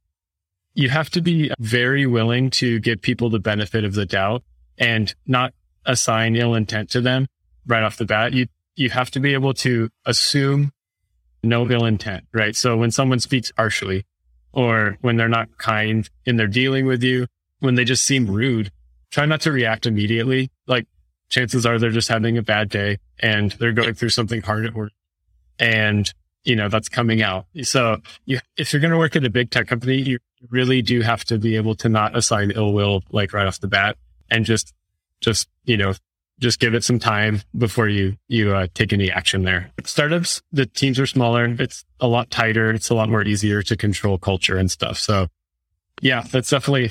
[0.74, 4.42] you have to be very willing to give people the benefit of the doubt
[4.78, 5.52] and not
[5.84, 7.26] assign ill intent to them
[7.66, 8.32] right off the bat.
[8.32, 10.72] You, you have to be able to assume
[11.42, 12.54] no ill intent, right?
[12.56, 14.06] So when someone speaks harshly,
[14.52, 17.26] or when they're not kind in their dealing with you,
[17.60, 18.70] when they just seem rude,
[19.10, 20.50] try not to react immediately.
[20.66, 20.86] Like
[21.28, 24.74] chances are they're just having a bad day and they're going through something hard at
[24.74, 24.92] work.
[25.58, 26.12] And,
[26.44, 27.46] you know, that's coming out.
[27.62, 30.18] So you, if you're going to work at a big tech company, you
[30.50, 33.68] really do have to be able to not assign ill will like right off the
[33.68, 33.96] bat
[34.30, 34.72] and just,
[35.20, 35.94] just, you know,
[36.38, 39.70] just give it some time before you you uh, take any action there.
[39.84, 41.44] Startups, the teams are smaller.
[41.58, 42.72] It's a lot tighter.
[42.72, 44.98] It's a lot more easier to control culture and stuff.
[44.98, 45.28] So,
[46.00, 46.90] yeah, that's definitely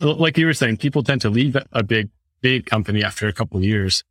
[0.00, 0.76] like you were saying.
[0.76, 2.10] People tend to leave a big
[2.42, 4.04] big company after a couple years,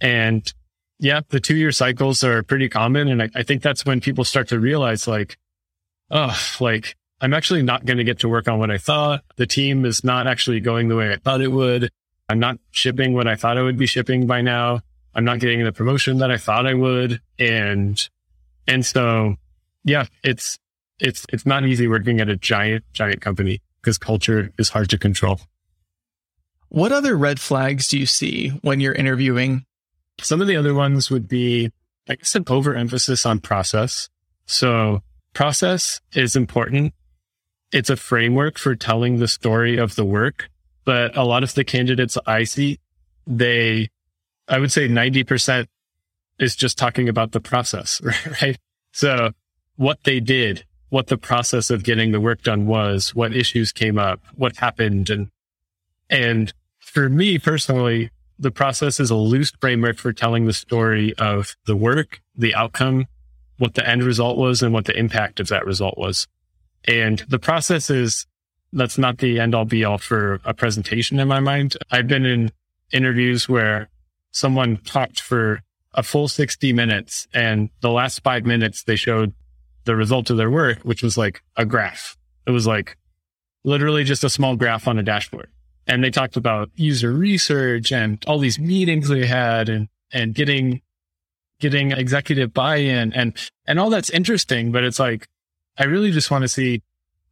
[0.00, 0.52] and
[0.98, 3.06] yeah, the two year cycles are pretty common.
[3.08, 5.38] And I, I think that's when people start to realize, like,
[6.10, 9.24] oh, like I'm actually not going to get to work on what I thought.
[9.36, 11.90] The team is not actually going the way I thought it would.
[12.28, 14.82] I'm not shipping what I thought I would be shipping by now.
[15.14, 17.22] I'm not getting the promotion that I thought I would.
[17.38, 18.06] And,
[18.68, 19.36] and so,
[19.84, 20.58] yeah, it's,
[21.00, 24.98] it's, it's not easy working at a giant, giant company because culture is hard to
[24.98, 25.40] control.
[26.68, 29.64] What other red flags do you see when you're interviewing?
[30.20, 31.70] Some of the other ones would be,
[32.06, 34.10] I guess, an overemphasis on process.
[34.44, 35.00] So
[35.32, 36.92] process is important.
[37.74, 40.48] It's a framework for telling the story of the work
[40.84, 42.78] but a lot of the candidates I see,
[43.26, 43.88] they,
[44.48, 45.66] I would say 90%
[46.38, 48.00] is just talking about the process,
[48.42, 48.58] right?
[48.92, 49.30] So
[49.76, 53.98] what they did, what the process of getting the work done was, what issues came
[53.98, 55.10] up, what happened.
[55.10, 55.30] And,
[56.10, 61.56] and for me personally, the process is a loose framework for telling the story of
[61.66, 63.06] the work, the outcome,
[63.58, 66.26] what the end result was and what the impact of that result was.
[66.86, 68.26] And the process is,
[68.72, 71.76] that's not the end all be all for a presentation in my mind.
[71.90, 72.50] I've been in
[72.92, 73.88] interviews where
[74.32, 75.62] someone talked for
[75.94, 79.32] a full 60 minutes and the last five minutes they showed
[79.84, 82.16] the result of their work, which was like a graph.
[82.46, 82.96] It was like
[83.62, 85.50] literally just a small graph on a dashboard.
[85.86, 90.80] And they talked about user research and all these meetings they had and, and getting,
[91.60, 94.72] getting executive buy-in and, and all that's interesting.
[94.72, 95.28] But it's like,
[95.78, 96.82] I really just want to see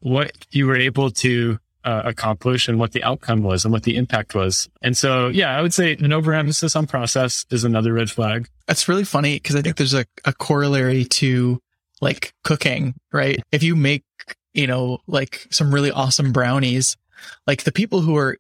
[0.01, 3.97] what you were able to uh, accomplish and what the outcome was and what the
[3.97, 4.68] impact was.
[4.82, 8.49] And so, yeah, I would say an overemphasis on process is another red flag.
[8.66, 11.61] That's really funny because I think there's a, a corollary to
[12.01, 13.40] like cooking, right?
[13.53, 14.05] If you make,
[14.55, 16.97] you know, like some really awesome brownies,
[17.47, 18.36] like the people who are,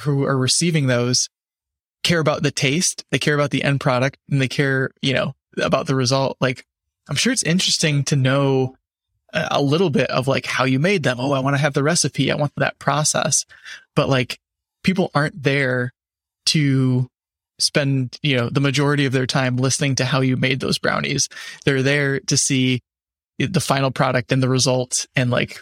[0.00, 1.28] who are receiving those
[2.02, 5.34] care about the taste, they care about the end product and they care, you know,
[5.60, 6.36] about the result.
[6.40, 6.64] Like
[7.08, 8.76] I'm sure it's interesting to know
[9.32, 11.18] a little bit of like how you made them.
[11.18, 12.30] Oh, I want to have the recipe.
[12.30, 13.46] I want that process.
[13.96, 14.38] But like
[14.84, 15.92] people aren't there
[16.46, 17.08] to
[17.58, 21.28] spend, you know, the majority of their time listening to how you made those brownies.
[21.64, 22.80] They're there to see
[23.38, 25.60] the final product and the result and like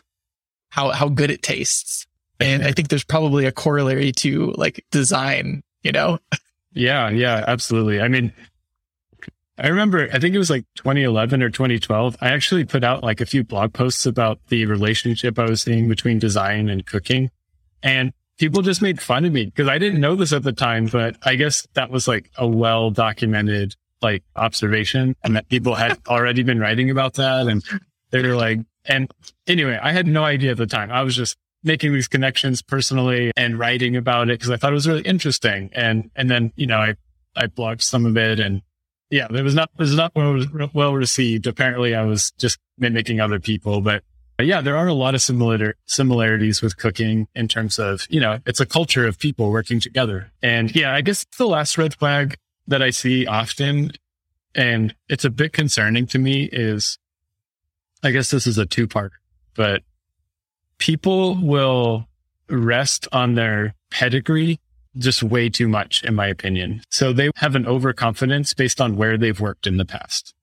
[0.71, 2.07] how, how good it tastes.
[2.39, 6.19] And I think there's probably a corollary to like design, you know?
[6.73, 7.11] Yeah.
[7.11, 8.01] Yeah, absolutely.
[8.01, 8.33] I mean,
[9.61, 12.17] I remember, I think it was like 2011 or 2012.
[12.23, 15.87] I actually put out like a few blog posts about the relationship I was seeing
[15.87, 17.31] between design and cooking.
[17.83, 20.87] And people just made fun of me because I didn't know this at the time,
[20.87, 25.99] but I guess that was like a well documented like observation and that people had
[26.09, 27.47] already been writing about that.
[27.47, 27.63] And
[28.11, 29.13] they were like, and
[29.47, 30.91] anyway, I had no idea at the time.
[30.91, 34.75] I was just making these connections personally and writing about it because I thought it
[34.75, 35.69] was really interesting.
[35.75, 36.95] And, and then, you know, I,
[37.37, 38.63] I blogged some of it and
[39.11, 41.47] yeah, it was not, it was not well, well received.
[41.47, 44.03] Apparently I was just mimicking other people, but,
[44.37, 48.21] but yeah, there are a lot of similar similarities with cooking in terms of, you
[48.21, 50.31] know, it's a culture of people working together.
[50.43, 52.37] And yeah, I guess the last red flag
[52.69, 53.93] that I see often,
[54.55, 56.99] and it's a bit concerning to me is,
[58.03, 59.13] I guess this is a two part,
[59.55, 59.83] but
[60.79, 62.09] people will
[62.49, 64.59] rest on their pedigree
[64.97, 66.83] just way too much, in my opinion.
[66.91, 70.35] So they have an overconfidence based on where they've worked in the past.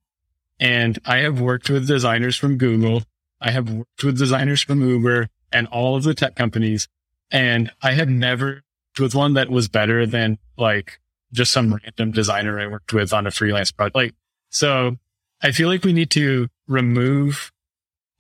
[0.60, 3.04] And I have worked with designers from Google.
[3.40, 6.88] I have worked with designers from Uber and all of the tech companies.
[7.30, 11.00] And I have never worked with one that was better than like
[11.34, 13.96] just some random designer I worked with on a freelance project.
[13.96, 14.16] Like,
[14.50, 14.98] so
[15.42, 17.52] I feel like we need to remove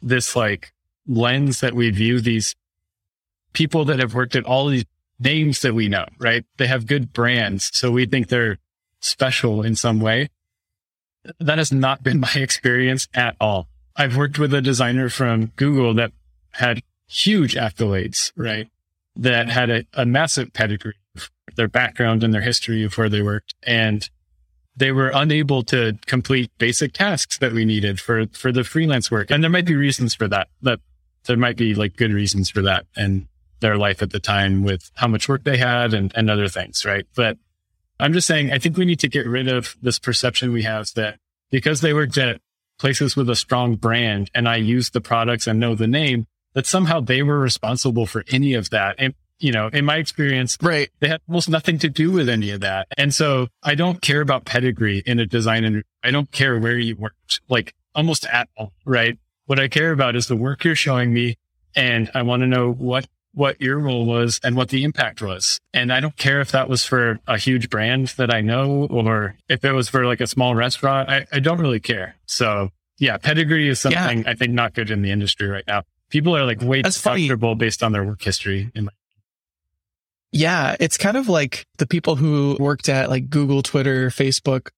[0.01, 0.73] this like
[1.07, 2.55] lens that we view these
[3.53, 4.85] people that have worked at all these
[5.19, 6.45] names that we know, right?
[6.57, 7.69] They have good brands.
[7.73, 8.57] So we think they're
[8.99, 10.29] special in some way.
[11.39, 13.67] That has not been my experience at all.
[13.95, 16.11] I've worked with a designer from Google that
[16.51, 18.69] had huge accolades, right?
[19.15, 23.21] That had a, a massive pedigree, of their background and their history of where they
[23.21, 23.55] worked.
[23.63, 24.07] And
[24.75, 29.31] they were unable to complete basic tasks that we needed for, for the freelance work.
[29.31, 30.79] And there might be reasons for that, that
[31.25, 32.85] there might be like good reasons for that.
[32.95, 33.27] And
[33.59, 36.85] their life at the time with how much work they had and, and other things,
[36.85, 37.05] right?
[37.15, 37.37] But
[37.99, 40.93] I'm just saying, I think we need to get rid of this perception we have
[40.95, 42.41] that because they worked at
[42.77, 46.65] places with a strong brand and I use the products and know the name, that
[46.65, 48.95] somehow they were responsible for any of that.
[48.97, 50.89] And, you know, in my experience, right.
[50.99, 52.87] they had almost nothing to do with any of that.
[52.97, 56.77] And so I don't care about pedigree in a design and I don't care where
[56.77, 59.17] you worked, like almost at all, right?
[59.45, 61.37] What I care about is the work you're showing me.
[61.75, 63.07] And I want to know what
[63.37, 65.59] what your role was and what the impact was.
[65.71, 69.35] And I don't care if that was for a huge brand that I know or
[69.47, 71.07] if it was for like a small restaurant.
[71.07, 72.15] I, I don't really care.
[72.25, 74.31] So yeah, pedigree is something yeah.
[74.31, 75.83] I think not good in the industry right now.
[76.09, 78.71] People are like way That's too comfortable based on their work history.
[78.73, 78.91] In my-
[80.31, 84.69] yeah, it's kind of like the people who worked at like Google, Twitter, Facebook.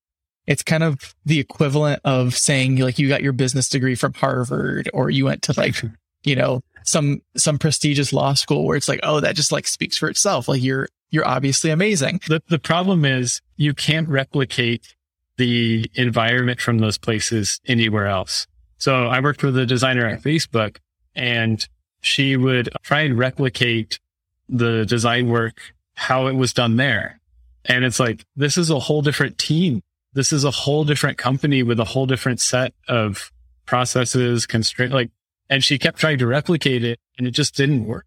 [0.47, 4.89] It's kind of the equivalent of saying like you got your business degree from Harvard
[4.93, 5.81] or you went to like,
[6.25, 9.97] you know, some some prestigious law school where it's like, oh, that just like speaks
[9.97, 10.47] for itself.
[10.47, 12.21] Like you're you're obviously amazing.
[12.27, 14.95] The the problem is you can't replicate
[15.37, 18.47] the environment from those places anywhere else.
[18.77, 20.77] So I worked with a designer at Facebook
[21.15, 21.65] and
[22.01, 23.99] she would try and replicate
[24.47, 25.59] the design work,
[25.95, 27.19] how it was done there.
[27.65, 29.81] And it's like, this is a whole different team
[30.13, 33.31] this is a whole different company with a whole different set of
[33.65, 35.11] processes, constraint, like,
[35.49, 38.05] and she kept trying to replicate it and it just didn't work.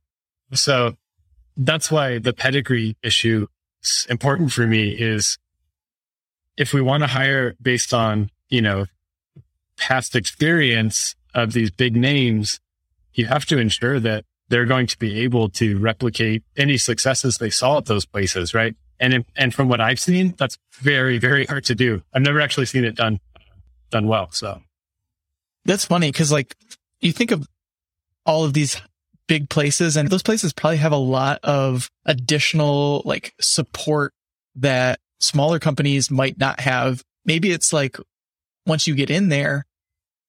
[0.53, 0.97] So
[1.57, 3.47] that's why the pedigree issue
[3.83, 5.39] is important for me is
[6.57, 8.87] if we want to hire based on, you know,
[9.77, 12.61] past experience of these big names,
[13.15, 17.51] you have to ensure that they're going to be able to replicate any successes they
[17.51, 18.77] saw at those places, right?
[19.01, 22.03] And and from what I've seen, that's very very hard to do.
[22.13, 23.19] I've never actually seen it done
[23.91, 24.31] done well.
[24.31, 24.61] So
[25.65, 26.55] that's funny because like
[27.03, 27.47] you think of
[28.25, 28.81] all of these
[29.27, 34.13] big places and those places probably have a lot of additional like support
[34.57, 37.03] that smaller companies might not have.
[37.25, 37.99] Maybe it's like
[38.67, 39.67] once you get in there,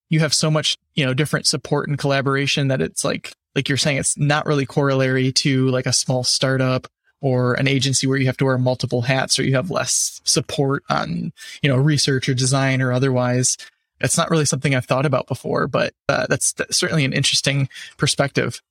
[0.10, 3.78] you have so much, you know, different support and collaboration that it's like, like you're
[3.78, 6.88] saying, it's not really corollary to like a small startup
[7.22, 10.84] or an agency where you have to wear multiple hats or you have less support
[10.90, 13.58] on, you know, research or design or otherwise.
[14.04, 17.70] It's not really something I've thought about before, but uh, that's, that's certainly an interesting
[17.98, 18.62] perspective.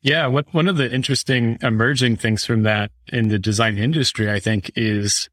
[0.00, 4.38] Yeah, what one of the interesting emerging things from that in the design industry, I
[4.38, 5.28] think, is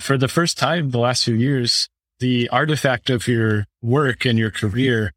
[0.00, 1.88] for the first time the last few years,
[2.18, 5.12] the artifact of your work and your career,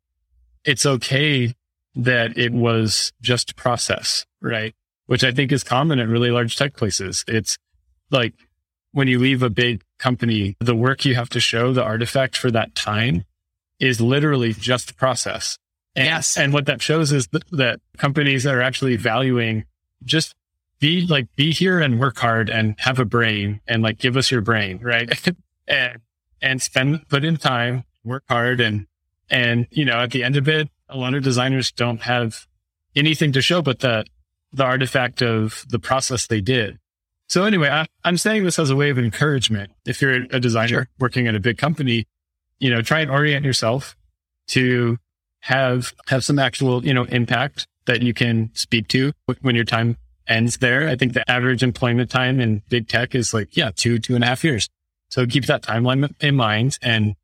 [0.65, 1.55] it's okay
[1.95, 4.75] that it was just process, right?
[5.07, 7.25] Which I think is common at really large tech places.
[7.27, 7.57] It's
[8.11, 8.35] like
[8.91, 12.51] when you leave a big company, the work you have to show, the artifact for
[12.51, 13.25] that time
[13.79, 15.57] is literally just the process.
[15.95, 16.37] And, yes.
[16.37, 19.65] And what that shows is th- that companies that are actually valuing
[20.03, 20.35] just
[20.79, 24.31] be like, be here and work hard and have a brain and like give us
[24.31, 25.09] your brain, right?
[25.67, 25.99] and
[26.41, 28.61] and spend, put in time, work hard.
[28.61, 28.87] And,
[29.29, 32.47] and, you know, at the end of it, a lot of designers don't have
[32.95, 34.05] anything to show but the,
[34.53, 36.79] the artifact of the process they did.
[37.27, 39.71] So anyway, I, am saying this as a way of encouragement.
[39.85, 40.89] If you're a designer sure.
[40.97, 42.07] working at a big company,
[42.59, 43.95] you know, try and orient yourself
[44.47, 44.97] to
[45.41, 49.97] have, have some actual, you know, impact that you can speak to when your time
[50.27, 50.87] ends there.
[50.87, 54.23] I think the average employment time in big tech is like, yeah, two, two and
[54.23, 54.69] a half years.
[55.09, 57.15] So keep that timeline in mind and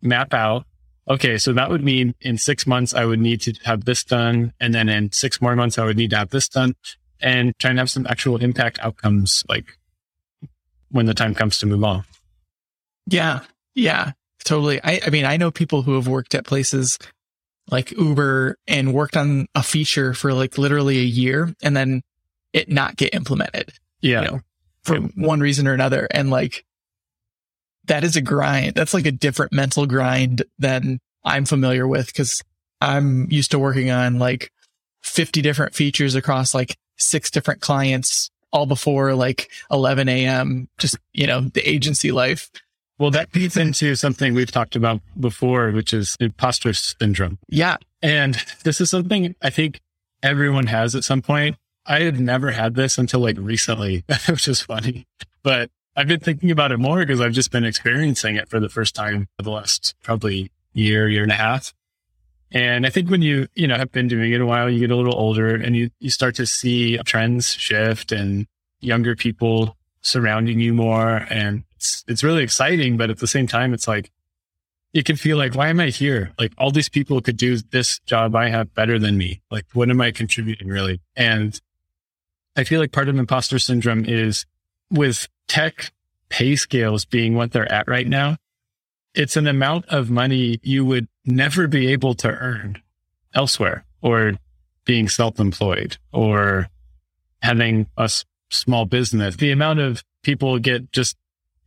[0.00, 0.64] map out.
[1.08, 1.36] Okay.
[1.36, 4.54] So that would mean in six months, I would need to have this done.
[4.60, 6.74] And then in six more months, I would need to have this done
[7.20, 9.78] and try and have some actual impact outcomes like
[10.90, 12.04] when the time comes to move on.
[13.06, 13.40] Yeah.
[13.74, 14.12] Yeah.
[14.44, 14.80] Totally.
[14.82, 16.98] I, I mean, I know people who have worked at places
[17.70, 22.02] like Uber and worked on a feature for like literally a year and then
[22.52, 23.72] it not get implemented.
[24.00, 24.20] Yeah.
[24.20, 24.40] You know,
[24.82, 26.06] for one reason or another.
[26.10, 26.64] And like
[27.86, 28.74] that is a grind.
[28.74, 32.42] That's like a different mental grind than I'm familiar with because
[32.80, 34.52] I'm used to working on like
[35.02, 40.68] 50 different features across like six different clients all before like 11 a.m.
[40.78, 42.50] Just, you know, the agency life.
[42.98, 47.38] Well, that feeds into something we've talked about before, which is imposter syndrome.
[47.48, 47.76] Yeah.
[48.02, 49.80] And this is something I think
[50.22, 51.56] everyone has at some point.
[51.86, 55.06] I had never had this until like recently, which is funny,
[55.42, 58.68] but I've been thinking about it more because I've just been experiencing it for the
[58.68, 61.72] first time for the last probably year, year and a half.
[62.50, 64.90] And I think when you, you know, have been doing it a while, you get
[64.90, 68.46] a little older and you, you start to see trends shift and
[68.80, 71.26] younger people surrounding you more.
[71.28, 72.96] And it's, it's really exciting.
[72.96, 74.10] But at the same time, it's like,
[74.92, 76.32] you can feel like, why am I here?
[76.38, 79.42] Like all these people could do this job I have better than me.
[79.50, 81.00] Like, what am I contributing really?
[81.16, 81.60] And
[82.56, 84.46] I feel like part of imposter syndrome is
[84.90, 85.92] with tech
[86.28, 88.36] pay scales being what they're at right now,
[89.14, 92.80] it's an amount of money you would never be able to earn
[93.34, 94.34] elsewhere or
[94.84, 96.68] being self-employed or
[97.42, 98.24] having a s-
[98.54, 99.36] small business.
[99.36, 101.16] The amount of people get just,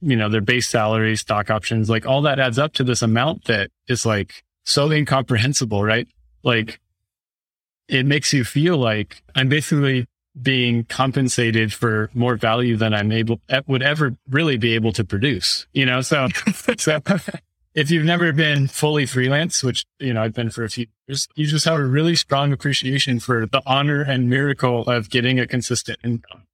[0.02, 3.46] you know, their base salary, stock options, like all that adds up to this amount
[3.46, 6.08] that is like so incomprehensible, right?
[6.44, 6.80] Like
[7.88, 10.08] it makes you feel like I'm basically
[10.42, 15.68] being compensated for more value than I'm able would ever really be able to produce.
[15.74, 16.28] You know, so
[16.78, 17.00] so
[17.74, 21.28] if you've never been fully freelance, which you know I've been for a few years,
[21.36, 25.48] you just have a really strong appreciation for the honor and miracle of getting a
[25.48, 26.47] consistent income.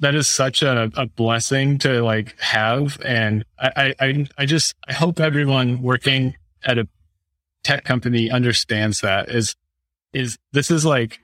[0.00, 4.92] That is such a, a blessing to like have, and I, I I just I
[4.92, 6.86] hope everyone working at a
[7.64, 9.56] tech company understands that is
[10.12, 11.18] is this is like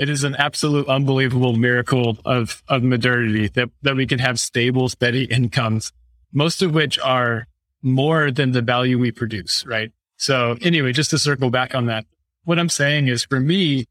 [0.00, 4.88] it is an absolute unbelievable miracle of, of modernity that, that we can have stable,
[4.88, 5.92] steady incomes,
[6.32, 7.46] most of which are
[7.82, 9.92] more than the value we produce, right?
[10.16, 12.06] So anyway, just to circle back on that,
[12.44, 13.84] what I'm saying is for me,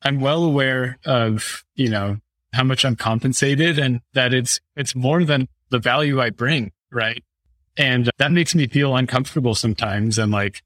[0.00, 2.16] I'm well aware of, you know,
[2.52, 7.22] how much I'm compensated and that it's, it's more than the value I bring, right?
[7.76, 10.18] And that makes me feel uncomfortable sometimes.
[10.18, 10.62] And like,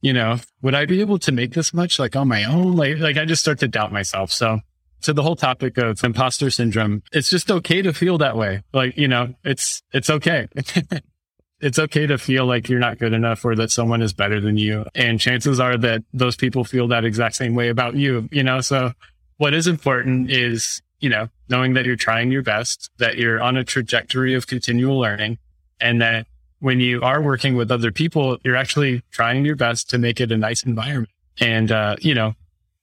[0.00, 2.74] you know, would I be able to make this much like on my own?
[2.74, 4.32] Like, like I just start to doubt myself.
[4.32, 4.60] So
[5.02, 8.62] to the whole topic of imposter syndrome, it's just okay to feel that way.
[8.72, 10.48] Like, you know, it's, it's okay.
[11.60, 14.56] it's okay to feel like you're not good enough or that someone is better than
[14.56, 14.84] you.
[14.94, 18.60] And chances are that those people feel that exact same way about you, you know?
[18.60, 18.92] So
[19.36, 23.56] what is important is, you know, knowing that you're trying your best, that you're on
[23.56, 25.36] a trajectory of continual learning
[25.80, 26.26] and that
[26.60, 30.30] when you are working with other people, you're actually trying your best to make it
[30.30, 31.10] a nice environment.
[31.40, 32.34] And, uh, you know,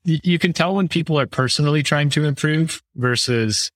[0.05, 3.72] y- you can tell when people are personally trying to improve versus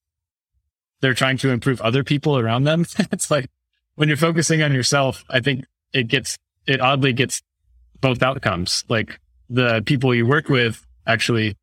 [0.99, 2.85] they're trying to improve other people around them.
[3.11, 3.49] it's like,
[3.95, 5.63] when you're focusing on yourself, I think
[5.93, 6.37] it gets,
[6.67, 7.41] it oddly gets
[8.01, 8.83] both outcomes.
[8.89, 9.19] Like
[9.49, 11.55] the people you work with actually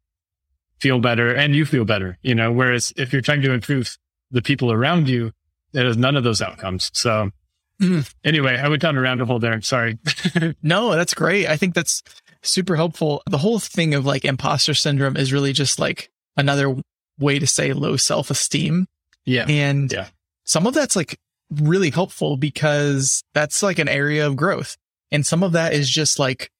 [0.80, 3.96] feel better and you feel better, you know, whereas if you're trying to improve
[4.30, 5.32] the people around you,
[5.72, 6.90] it has none of those outcomes.
[6.94, 7.30] So
[7.80, 8.12] mm.
[8.24, 9.60] anyway, I went down a round hole there.
[9.60, 9.98] Sorry.
[10.62, 11.48] no, that's great.
[11.48, 12.02] I think that's
[12.42, 13.22] super helpful.
[13.28, 16.74] The whole thing of like imposter syndrome is really just like another
[17.18, 18.86] way to say low self esteem.
[19.24, 19.46] Yeah.
[19.48, 20.08] And yeah.
[20.44, 21.18] some of that's like
[21.50, 24.76] really helpful because that's like an area of growth.
[25.12, 26.50] And some of that is just like,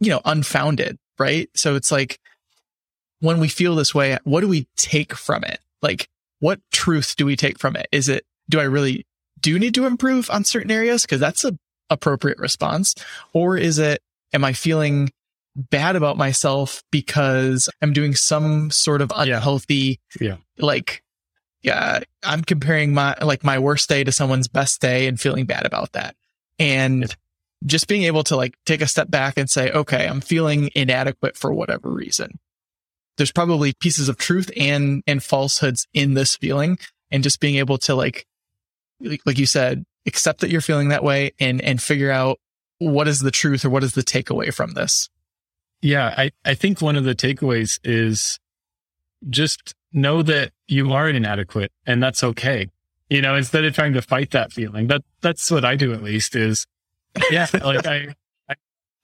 [0.00, 1.50] you know, unfounded, right?
[1.54, 2.18] So it's like
[3.22, 5.60] when we feel this way, what do we take from it?
[5.80, 6.08] Like,
[6.40, 7.86] what truth do we take from it?
[7.92, 9.06] Is it, do I really
[9.40, 11.06] do need to improve on certain areas?
[11.06, 11.56] Cause that's a
[11.88, 12.96] appropriate response.
[13.32, 14.02] Or is it,
[14.32, 15.12] am I feeling
[15.54, 20.36] bad about myself because I'm doing some sort of unhealthy, yeah.
[20.58, 21.02] like
[21.62, 25.64] yeah, I'm comparing my like my worst day to someone's best day and feeling bad
[25.64, 26.16] about that.
[26.58, 27.14] And
[27.64, 31.36] just being able to like take a step back and say, okay, I'm feeling inadequate
[31.36, 32.40] for whatever reason.
[33.16, 36.78] There's probably pieces of truth and and falsehoods in this feeling
[37.10, 38.26] and just being able to like
[39.00, 42.38] like you said, accept that you're feeling that way and and figure out
[42.78, 45.08] what is the truth or what is the takeaway from this.
[45.80, 48.38] Yeah, I I think one of the takeaways is
[49.28, 52.68] just know that you are inadequate and that's okay.
[53.10, 56.02] You know, instead of trying to fight that feeling, that that's what I do at
[56.02, 56.66] least is,
[57.30, 58.14] yeah, like I,
[58.48, 58.54] I,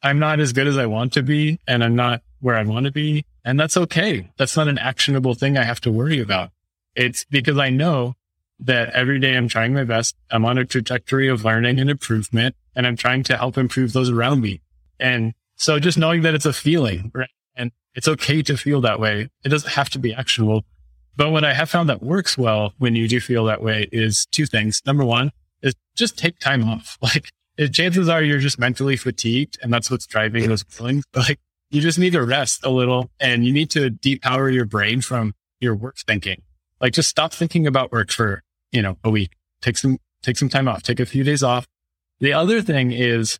[0.02, 2.86] I'm not as good as I want to be and I'm not where I want
[2.86, 3.24] to be.
[3.44, 4.30] And that's okay.
[4.36, 6.50] That's not an actionable thing I have to worry about.
[6.94, 8.14] It's because I know
[8.60, 10.16] that every day I'm trying my best.
[10.30, 14.10] I'm on a trajectory of learning and improvement and I'm trying to help improve those
[14.10, 14.60] around me.
[14.98, 17.30] And so just knowing that it's a feeling, right?
[17.54, 19.28] And it's okay to feel that way.
[19.44, 20.64] It doesn't have to be actionable.
[21.16, 24.26] But what I have found that works well when you do feel that way is
[24.26, 24.82] two things.
[24.86, 25.32] Number one
[25.62, 26.98] is just take time off.
[27.02, 27.30] Like
[27.72, 31.04] chances are you're just mentally fatigued and that's what's driving those feelings.
[31.12, 31.40] But like
[31.70, 35.34] you just need to rest a little and you need to depower your brain from
[35.60, 36.42] your work thinking.
[36.80, 38.42] Like just stop thinking about work for,
[38.72, 39.32] you know, a week.
[39.60, 41.66] Take some, take some time off, take a few days off.
[42.20, 43.38] The other thing is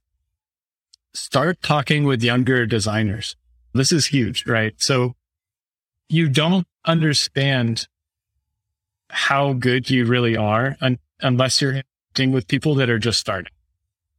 [1.14, 3.36] start talking with younger designers.
[3.72, 4.74] This is huge, right?
[4.78, 5.14] So
[6.08, 7.86] you don't understand
[9.10, 13.52] how good you really are un- unless you're interacting with people that are just starting.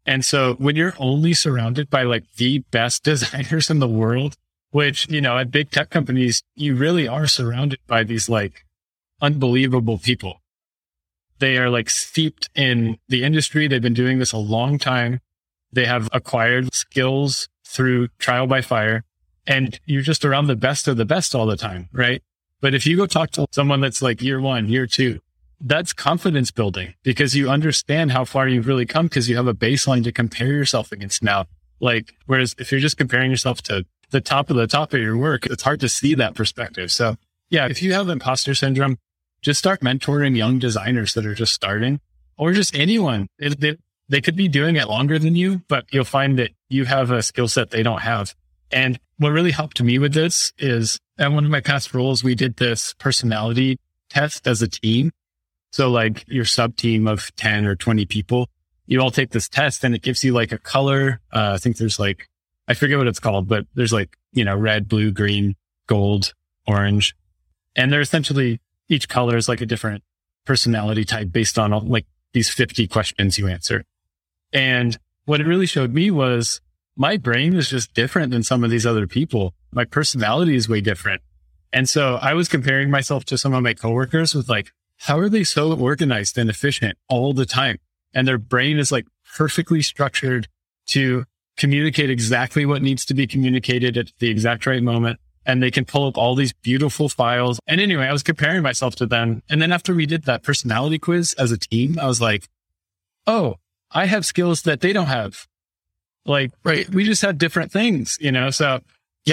[0.10, 4.36] And so when you're only surrounded by like the best designers in the world,
[4.72, 8.66] which, you know, at big tech companies, you really are surrounded by these like
[9.22, 10.42] unbelievable people.
[11.38, 13.68] They are like steeped in the industry.
[13.68, 15.20] They've been doing this a long time.
[15.72, 19.04] They have acquired skills through trial by fire
[19.46, 21.88] and you're just around the best of the best all the time.
[21.94, 22.24] Right.
[22.62, 25.20] But if you go talk to someone that's like year one, year two,
[25.62, 29.54] that's confidence building because you understand how far you've really come because you have a
[29.54, 31.46] baseline to compare yourself against now.
[31.80, 35.18] Like, whereas if you're just comparing yourself to the top of the top of your
[35.18, 36.92] work, it's hard to see that perspective.
[36.92, 37.16] So
[37.50, 38.98] yeah, if you have imposter syndrome,
[39.42, 42.00] just start mentoring young designers that are just starting
[42.38, 43.28] or just anyone.
[43.38, 46.86] It, they, they could be doing it longer than you, but you'll find that you
[46.86, 48.36] have a skill set they don't have.
[48.72, 52.36] And what really helped me with this is at one of my past roles, we
[52.36, 53.78] did this personality
[54.10, 55.12] test as a team.
[55.72, 58.50] So like your sub team of 10 or 20 people,
[58.88, 61.22] you all take this test and it gives you like a color.
[61.32, 62.28] Uh, I think there's like,
[62.68, 65.56] I forget what it's called, but there's like, you know, red, blue, green,
[65.88, 66.34] gold,
[66.68, 67.16] orange.
[67.76, 70.04] And they're essentially each color is like a different
[70.46, 73.84] personality type based on like these 50 questions you answer.
[74.52, 76.62] And what it really showed me was
[76.96, 79.54] my brain is just different than some of these other people.
[79.72, 81.22] My personality is way different.
[81.72, 85.30] And so I was comparing myself to some of my coworkers with like, how are
[85.30, 87.78] they so organized and efficient all the time?
[88.14, 90.48] And their brain is like perfectly structured
[90.88, 91.26] to
[91.58, 95.20] communicate exactly what needs to be communicated at the exact right moment.
[95.46, 97.60] And they can pull up all these beautiful files.
[97.66, 99.42] And anyway, I was comparing myself to them.
[99.50, 102.48] And then after we did that personality quiz as a team, I was like,
[103.26, 103.56] Oh,
[103.92, 105.48] I have skills that they don't have.
[106.26, 106.90] Like, Right.
[106.90, 108.50] we just have different things, you know?
[108.52, 108.82] So,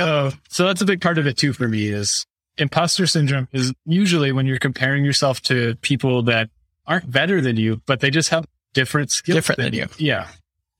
[0.06, 2.24] so, so that's a big part of it too for me is
[2.58, 6.50] imposter syndrome is usually when you're comparing yourself to people that
[6.86, 9.36] aren't better than you, but they just have different skills.
[9.36, 9.86] Different than you.
[9.98, 10.28] Yeah.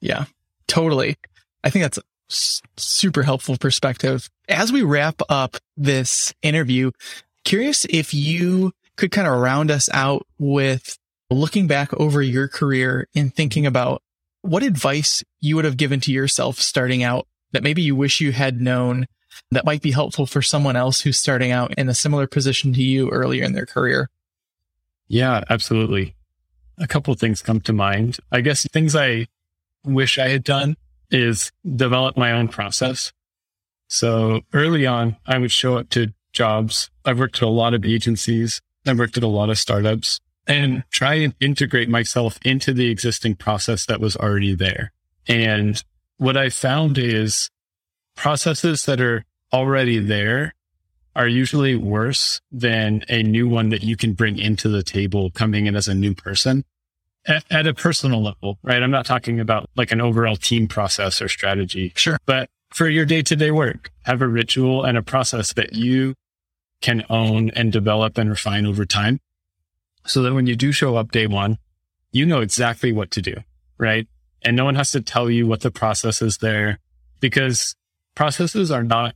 [0.00, 0.26] Yeah,
[0.68, 1.16] totally.
[1.64, 2.02] I think that's a
[2.76, 4.28] super helpful perspective.
[4.48, 6.92] As we wrap up this interview,
[7.44, 10.98] curious if you could kind of round us out with
[11.30, 14.02] looking back over your career and thinking about
[14.42, 18.32] what advice you would have given to yourself starting out that maybe you wish you
[18.32, 19.06] had known
[19.50, 22.82] that might be helpful for someone else who's starting out in a similar position to
[22.82, 24.10] you earlier in their career.
[25.08, 26.14] Yeah, absolutely.
[26.78, 28.18] A couple things come to mind.
[28.32, 29.28] I guess things I
[29.84, 30.76] wish I had done
[31.10, 33.12] is develop my own process.
[33.88, 36.90] So early on, I would show up to jobs.
[37.04, 38.60] I've worked at a lot of agencies.
[38.86, 43.36] I've worked at a lot of startups and try and integrate myself into the existing
[43.36, 44.92] process that was already there.
[45.28, 45.82] And
[46.18, 47.50] what I found is
[48.16, 49.24] processes that are
[49.56, 50.54] already there
[51.14, 55.64] are usually worse than a new one that you can bring into the table coming
[55.64, 56.62] in as a new person
[57.26, 58.82] at, at, a personal level, right?
[58.82, 62.18] I'm not talking about like an overall team process or strategy, Sure.
[62.26, 66.14] but for your day to day work, have a ritual and a process that you
[66.82, 69.18] can own and develop and refine over time
[70.04, 71.56] so that when you do show up day one,
[72.12, 73.34] you know exactly what to do,
[73.78, 74.06] right?
[74.42, 76.78] And no one has to tell you what the process is there
[77.20, 77.74] because
[78.14, 79.14] processes are not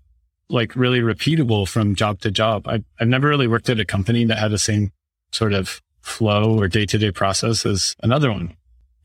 [0.51, 2.67] like really repeatable from job to job.
[2.67, 4.93] I've, I've never really worked at a company that had the same
[5.33, 8.57] sort of flow or day to day process as another one.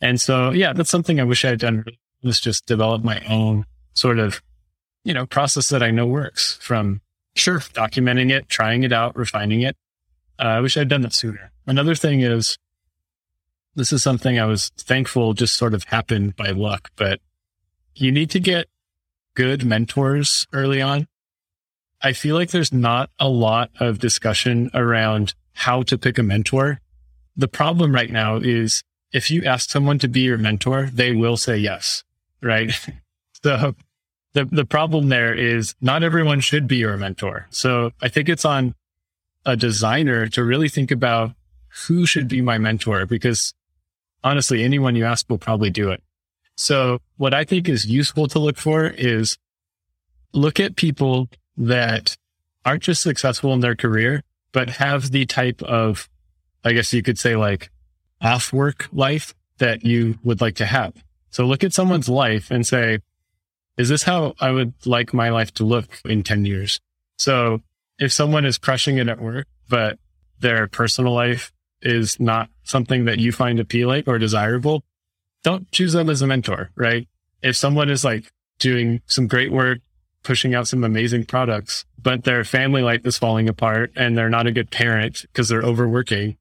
[0.01, 1.85] And so, yeah, that's something I wish I had done
[2.23, 4.41] was just develop my own sort of,
[5.03, 7.01] you know, process that I know works from
[7.35, 7.59] Sure.
[7.59, 9.75] documenting it, trying it out, refining it.
[10.39, 11.51] Uh, I wish I'd done that sooner.
[11.67, 12.57] Another thing is
[13.75, 17.19] this is something I was thankful just sort of happened by luck, but
[17.93, 18.67] you need to get
[19.33, 21.07] good mentors early on.
[22.05, 26.79] I feel like there's not a lot of discussion around how to pick a mentor.
[27.35, 31.35] The problem right now is if you ask someone to be your mentor, they will
[31.35, 32.03] say yes,
[32.43, 32.71] right?
[33.43, 33.73] so
[34.33, 37.47] the, the problem there is not everyone should be your mentor.
[37.49, 38.75] So I think it's on
[39.43, 41.31] a designer to really think about
[41.87, 43.55] who should be my mentor because
[44.23, 46.03] honestly, anyone you ask will probably do it.
[46.55, 49.39] So what I think is useful to look for is
[50.33, 52.15] look at people that
[52.65, 56.09] aren't just successful in their career, but have the type of,
[56.63, 57.69] I guess you could say like
[58.21, 60.93] off work life that you would like to have.
[61.29, 62.99] So look at someone's life and say,
[63.77, 66.79] is this how I would like my life to look in 10 years?
[67.17, 67.61] So
[67.99, 69.99] if someone is crushing it at work, but
[70.39, 71.51] their personal life
[71.81, 74.83] is not something that you find appealing or desirable,
[75.43, 77.07] don't choose them as a mentor, right?
[77.41, 79.79] If someone is like doing some great work,
[80.25, 84.47] pushing out some amazing products, but their family life is falling apart and they're not
[84.47, 86.37] a good parent because they're overworking,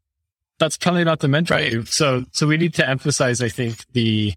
[0.59, 1.55] that's probably not the mentor.
[1.55, 1.87] Right.
[1.87, 4.35] So, so we need to emphasize, I think, the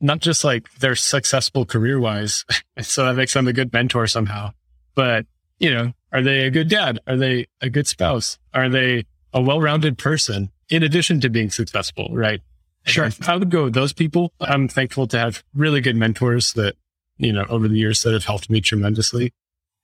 [0.00, 2.44] not just like they're successful career wise.
[2.80, 4.52] so that makes them a good mentor somehow,
[4.94, 5.24] but
[5.58, 6.98] you know, are they a good dad?
[7.06, 8.38] Are they a good spouse?
[8.52, 12.08] Are they a well-rounded person in addition to being successful?
[12.12, 12.42] Right.
[12.84, 13.10] Sure.
[13.26, 14.32] I would go with those people.
[14.40, 16.76] I'm thankful to have really good mentors that,
[17.18, 19.32] you know, over the years that have helped me tremendously.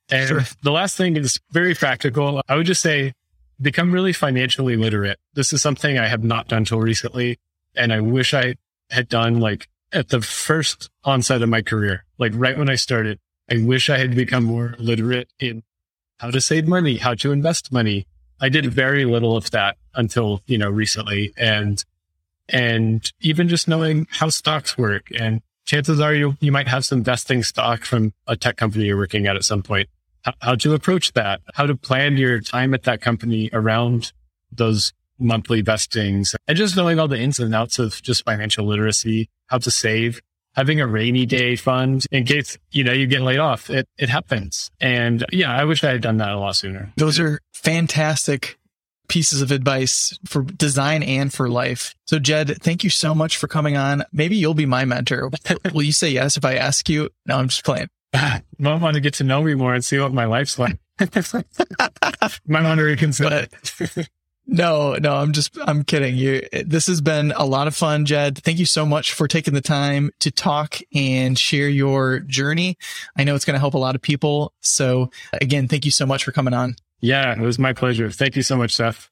[0.09, 0.43] And Sure.
[0.61, 2.41] the last thing is very practical.
[2.47, 3.13] I would just say
[3.61, 5.19] become really financially literate.
[5.33, 7.37] This is something I have not done till recently.
[7.75, 8.55] And I wish I
[8.89, 13.19] had done like at the first onset of my career, like right when I started.
[13.49, 15.63] I wish I had become more literate in
[16.17, 18.07] how to save money, how to invest money.
[18.39, 21.33] I did very little of that until, you know, recently.
[21.37, 21.83] And,
[22.49, 27.03] and even just knowing how stocks work and chances are you, you might have some
[27.03, 29.89] vesting stock from a tech company you're working at at some point.
[30.39, 34.13] How, to approach that, how to plan your time at that company around
[34.53, 39.29] those monthly vestings and just knowing all the ins and outs of just financial literacy,
[39.47, 40.21] how to save,
[40.55, 43.69] having a rainy day fund in case, you know, you get laid off.
[43.69, 44.71] It, it happens.
[44.79, 46.93] And yeah, I wish I had done that a lot sooner.
[46.95, 48.57] Those are fantastic
[49.13, 51.93] pieces of advice for design and for life.
[52.07, 54.03] So Jed, thank you so much for coming on.
[54.11, 55.29] Maybe you'll be my mentor.
[55.71, 57.11] Will you say yes if I ask you?
[57.27, 57.89] No, I'm just playing.
[58.57, 60.79] Might want to get to know me more and see what my life's like.
[60.99, 63.45] Might want to reconsider.
[64.47, 66.41] No, no, I'm just, I'm kidding you.
[66.65, 68.39] This has been a lot of fun, Jed.
[68.39, 72.77] Thank you so much for taking the time to talk and share your journey.
[73.15, 74.53] I know it's going to help a lot of people.
[74.59, 76.75] So again, thank you so much for coming on.
[77.03, 78.09] Yeah, it was my pleasure.
[78.09, 79.09] Thank you so much, Seth.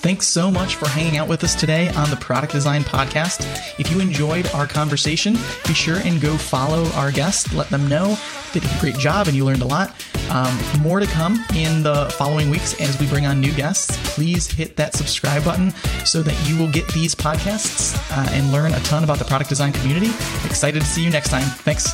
[0.00, 3.40] Thanks so much for hanging out with us today on the Product Design Podcast.
[3.80, 7.54] If you enjoyed our conversation, be sure and go follow our guest.
[7.54, 8.14] Let them know
[8.52, 9.94] they did a great job and you learned a lot.
[10.30, 13.96] Um, more to come in the following weeks as we bring on new guests.
[14.14, 15.70] Please hit that subscribe button
[16.04, 19.48] so that you will get these podcasts uh, and learn a ton about the product
[19.48, 20.10] design community.
[20.44, 21.46] Excited to see you next time.
[21.64, 21.90] Thanks.